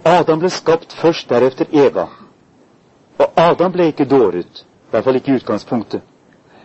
[0.04, 2.06] Adam ble skapt først, deretter Eva.
[3.18, 6.00] Og Adam ble ikke dåret, i hvert fall ikke i utgangspunktet.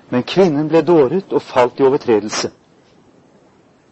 [0.09, 2.51] Men kvinnen ble dåret og falt i overtredelse.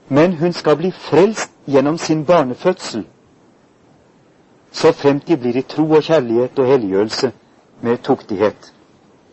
[0.10, 3.08] Men hun skal bli frelst gjennom sin barnefødsel,
[4.72, 7.32] så fremt de blir i tro og kjærlighet og helliggjørelse
[7.82, 8.74] med tuktighet,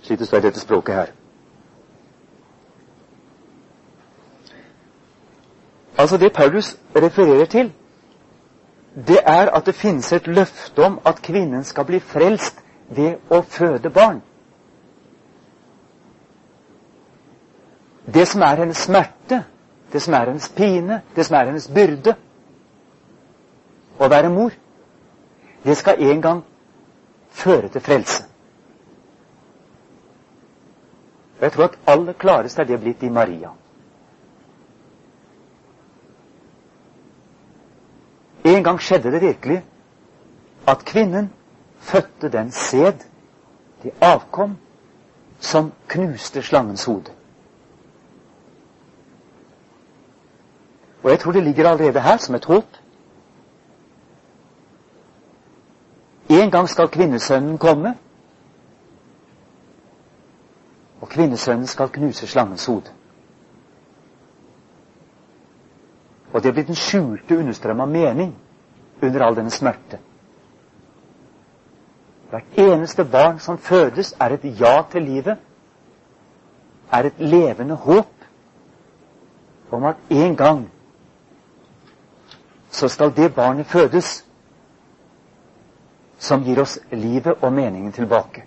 [0.02, 1.06] slik det står i dette språket her.
[5.98, 7.72] Altså Det Paulus refererer til,
[8.94, 12.58] det er at det finnes et løfte om at kvinnen skal bli frelst
[12.88, 14.22] ved å føde barn.
[18.14, 19.13] Det som er hennes smerte,
[19.94, 22.16] det som er hennes pine, det som er hennes byrde
[24.02, 24.50] å være mor,
[25.62, 26.40] det skal en gang
[27.30, 28.24] føre til frelse.
[31.38, 33.54] Og Jeg tror at aller klarest er det blitt i Maria.
[38.44, 39.62] En gang skjedde det virkelig
[40.66, 41.30] at kvinnen
[41.78, 43.06] fødte den sæd,
[43.82, 44.58] det avkom,
[45.38, 47.13] som knuste slangens hode.
[51.04, 52.64] Og jeg tror det ligger allerede her som et håp.
[56.28, 57.98] En gang skal kvinnesønnen komme,
[61.00, 62.90] og kvinnesønnen skal knuse slangens hode.
[66.32, 68.32] Og det blir den skjulte understrøm av mening
[69.02, 69.98] under all denne smerte.
[72.30, 75.36] Hvert eneste barn som fødes, er et ja til livet,
[76.92, 78.10] er et levende håp
[79.70, 80.70] om at en gang
[82.74, 84.24] så skal det barnet fødes
[86.18, 88.44] som gir oss livet og meningen tilbake.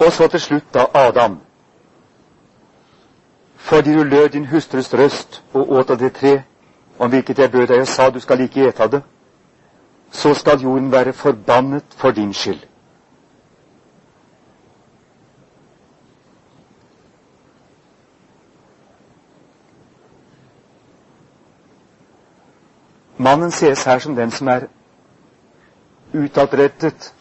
[0.00, 1.40] Og så til slutt da Adam.
[3.56, 6.42] Fordi du lød din hustrus røst og åt av det tre
[6.98, 9.02] om hvilket jeg bød deg og sa du skal ikke ete av det,
[10.10, 12.69] så skal jorden være forbannet for din skyld.
[23.20, 24.68] Mannen ses her som den som er
[26.14, 27.14] utadrettet.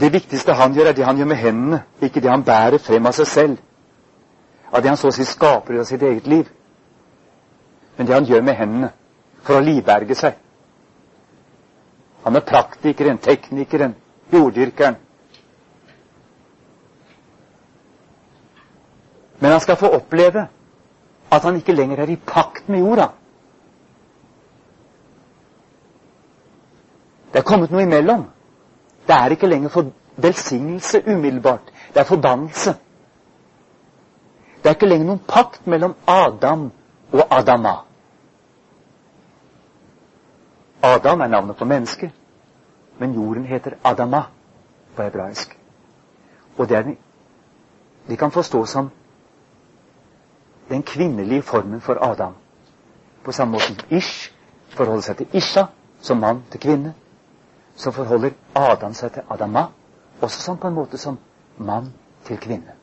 [0.00, 3.06] Det viktigste han gjør, er det han gjør med hendene, ikke det han bærer frem
[3.06, 3.58] av seg selv.
[4.72, 6.48] Av det han så å si skaper av sitt eget liv.
[7.96, 8.90] Men det han gjør med hendene
[9.44, 10.40] for å livberge seg.
[12.24, 13.92] Han er praktikeren, teknikeren,
[14.32, 14.96] jorddyrkeren.
[19.38, 20.48] Men han skal få oppleve
[21.28, 23.10] at han ikke lenger er i pakt med jorda.
[27.36, 28.22] Det er kommet noe imellom.
[29.06, 31.66] Det er ikke lenger for velsignelse umiddelbart.
[31.92, 32.72] Det er forbannelse.
[34.62, 36.62] Det er ikke lenger noen pakt mellom Adam
[37.12, 37.74] og Adama.
[40.82, 42.10] Adam er navnet på mennesket,
[42.98, 44.22] men jorden heter Adama
[44.96, 45.58] på hebraisk.
[46.56, 46.98] Og det er den,
[48.08, 48.90] de kan forstå som
[50.68, 52.32] den kvinnelige formen for Adam.
[53.24, 54.32] På samme måte som Ish
[54.68, 55.68] forholder seg til Isha
[56.00, 56.94] som mann til kvinne
[57.76, 59.68] så forholder Adam seg til Adama,
[60.20, 61.18] også sånn på en måte som
[61.58, 61.92] mann
[62.24, 62.74] til kvinne.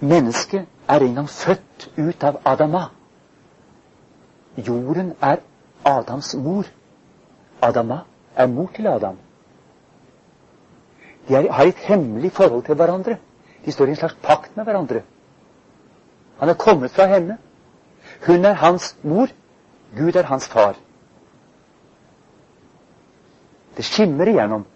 [0.00, 2.86] Mennesket er en gang født ut av Adama.
[4.56, 5.42] Jorden er
[5.84, 6.64] Adams mor.
[7.62, 8.00] Adama
[8.34, 9.18] er mor til Adam.
[11.28, 13.18] De er, har et hemmelig forhold til hverandre.
[13.64, 15.02] De står i en slags pakt med hverandre.
[16.40, 17.36] Han er kommet fra henne.
[18.26, 19.28] Hun er hans mor.
[19.96, 20.74] Gud er hans far.
[23.76, 24.66] Det skimmer igjennom.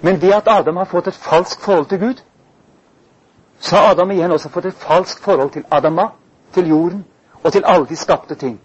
[0.00, 2.22] Men det at Adam har fått et falskt forhold til Gud,
[3.58, 6.08] så har Adam igjen også fått et falskt forhold til Adama,
[6.52, 7.04] til jorden
[7.42, 8.60] og til alle de skapte ting.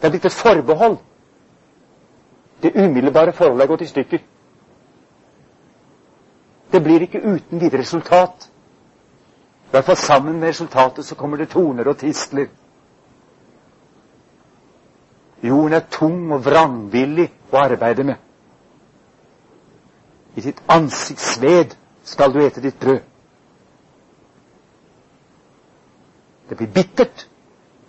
[0.00, 0.96] Det er blitt et forbehold.
[2.62, 4.18] Det umiddelbare forholdet er gått i stykker.
[6.72, 8.51] Det blir ikke uten videre resultat.
[9.72, 12.46] I hvert fall sammen med resultatet så kommer det toner og tistler.
[15.42, 18.18] Jorden er tung og vrangvillig å arbeide med.
[20.36, 21.72] I ditt ansikts sved
[22.04, 23.00] skal du ete ditt brød.
[26.52, 27.24] Det blir bittert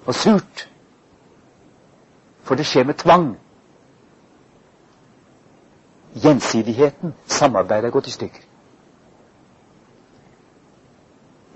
[0.07, 0.64] og surt,
[2.47, 3.27] for det skjer med tvang.
[6.15, 8.42] Gjensidigheten, samarbeidet, er gått i stykker.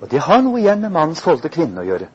[0.01, 2.09] Og det har noe igjen med mannens forhold til kvinnen å gjøre.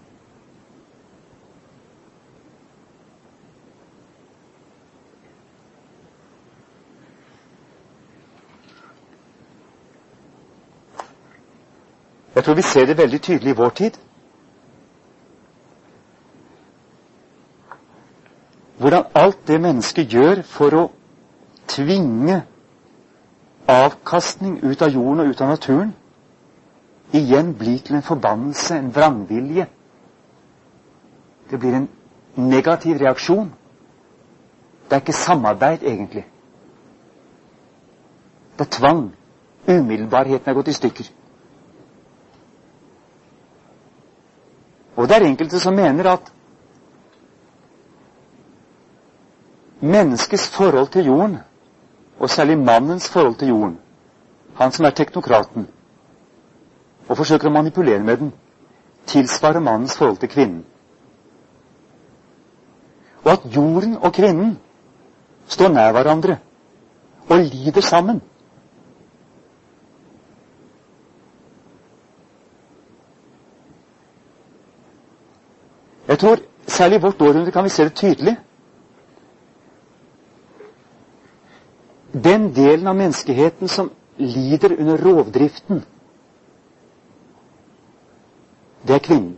[12.35, 13.99] Jeg tror vi ser det veldig tydelig i vår tid.
[18.79, 20.85] Hvordan alt det mennesket gjør for å
[21.71, 22.41] tvinge
[23.71, 25.93] avkastning ut av jorden og ut av naturen,
[27.13, 29.67] igjen blir til en forbannelse, en vrangvilje.
[31.51, 31.89] Det blir en
[32.35, 33.53] negativ reaksjon.
[34.85, 36.25] Det er ikke samarbeid, egentlig.
[38.59, 39.03] Det er tvang.
[39.69, 41.11] Umiddelbarheten er gått i stykker.
[44.97, 46.33] Og det er enkelte som mener at
[49.81, 51.39] menneskets forhold til jorden,
[52.19, 53.79] og særlig mannens forhold til jorden,
[54.55, 55.69] han som er teknokraten,
[57.13, 58.31] og forsøker å manipulere med den,
[59.07, 60.63] tilsvarer mannens forhold til kvinnen.
[63.25, 64.55] Og at jorden og kvinnen
[65.47, 66.39] står nær hverandre
[67.29, 68.23] og lider sammen.
[76.09, 78.37] Jeg tror særlig i vårt århundre kan vi se det tydelig.
[82.13, 85.85] Den delen av menneskeheten som lider under rovdriften,
[88.87, 89.37] det er kvinnen.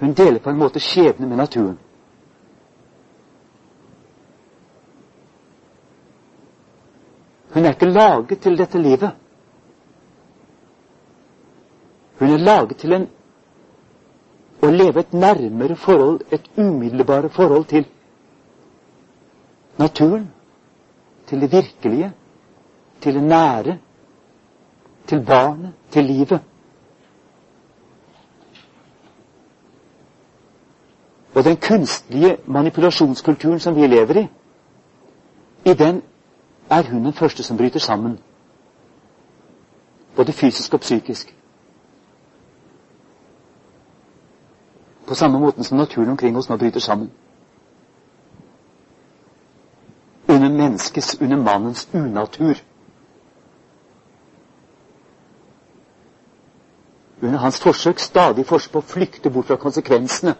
[0.00, 1.78] Hun deler på en måte skjebne med naturen.
[7.54, 9.10] Hun er ikke laget til dette livet.
[12.18, 13.08] Hun er laget til en
[14.60, 17.86] å leve et nærmere forhold, et umiddelbare forhold til
[19.78, 20.26] naturen,
[21.26, 22.12] til det virkelige,
[23.00, 23.78] til det nære,
[25.06, 26.40] til barnet, til livet.
[31.34, 34.28] Og den kunstige manipulasjonskulturen som vi lever i,
[35.70, 36.02] i den
[36.70, 38.18] er hun den første som bryter sammen.
[40.16, 41.36] Både fysisk og psykisk.
[45.06, 47.10] På samme måten som naturen omkring oss nå bryter sammen.
[50.28, 52.54] Under menneskets, under mannens unatur.
[57.22, 60.34] Under hans forsøk, stadig forsøk på å flykte bort fra konsekvensene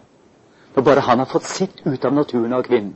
[0.75, 2.95] når bare han har fått sitt ut av naturen av kvinnen.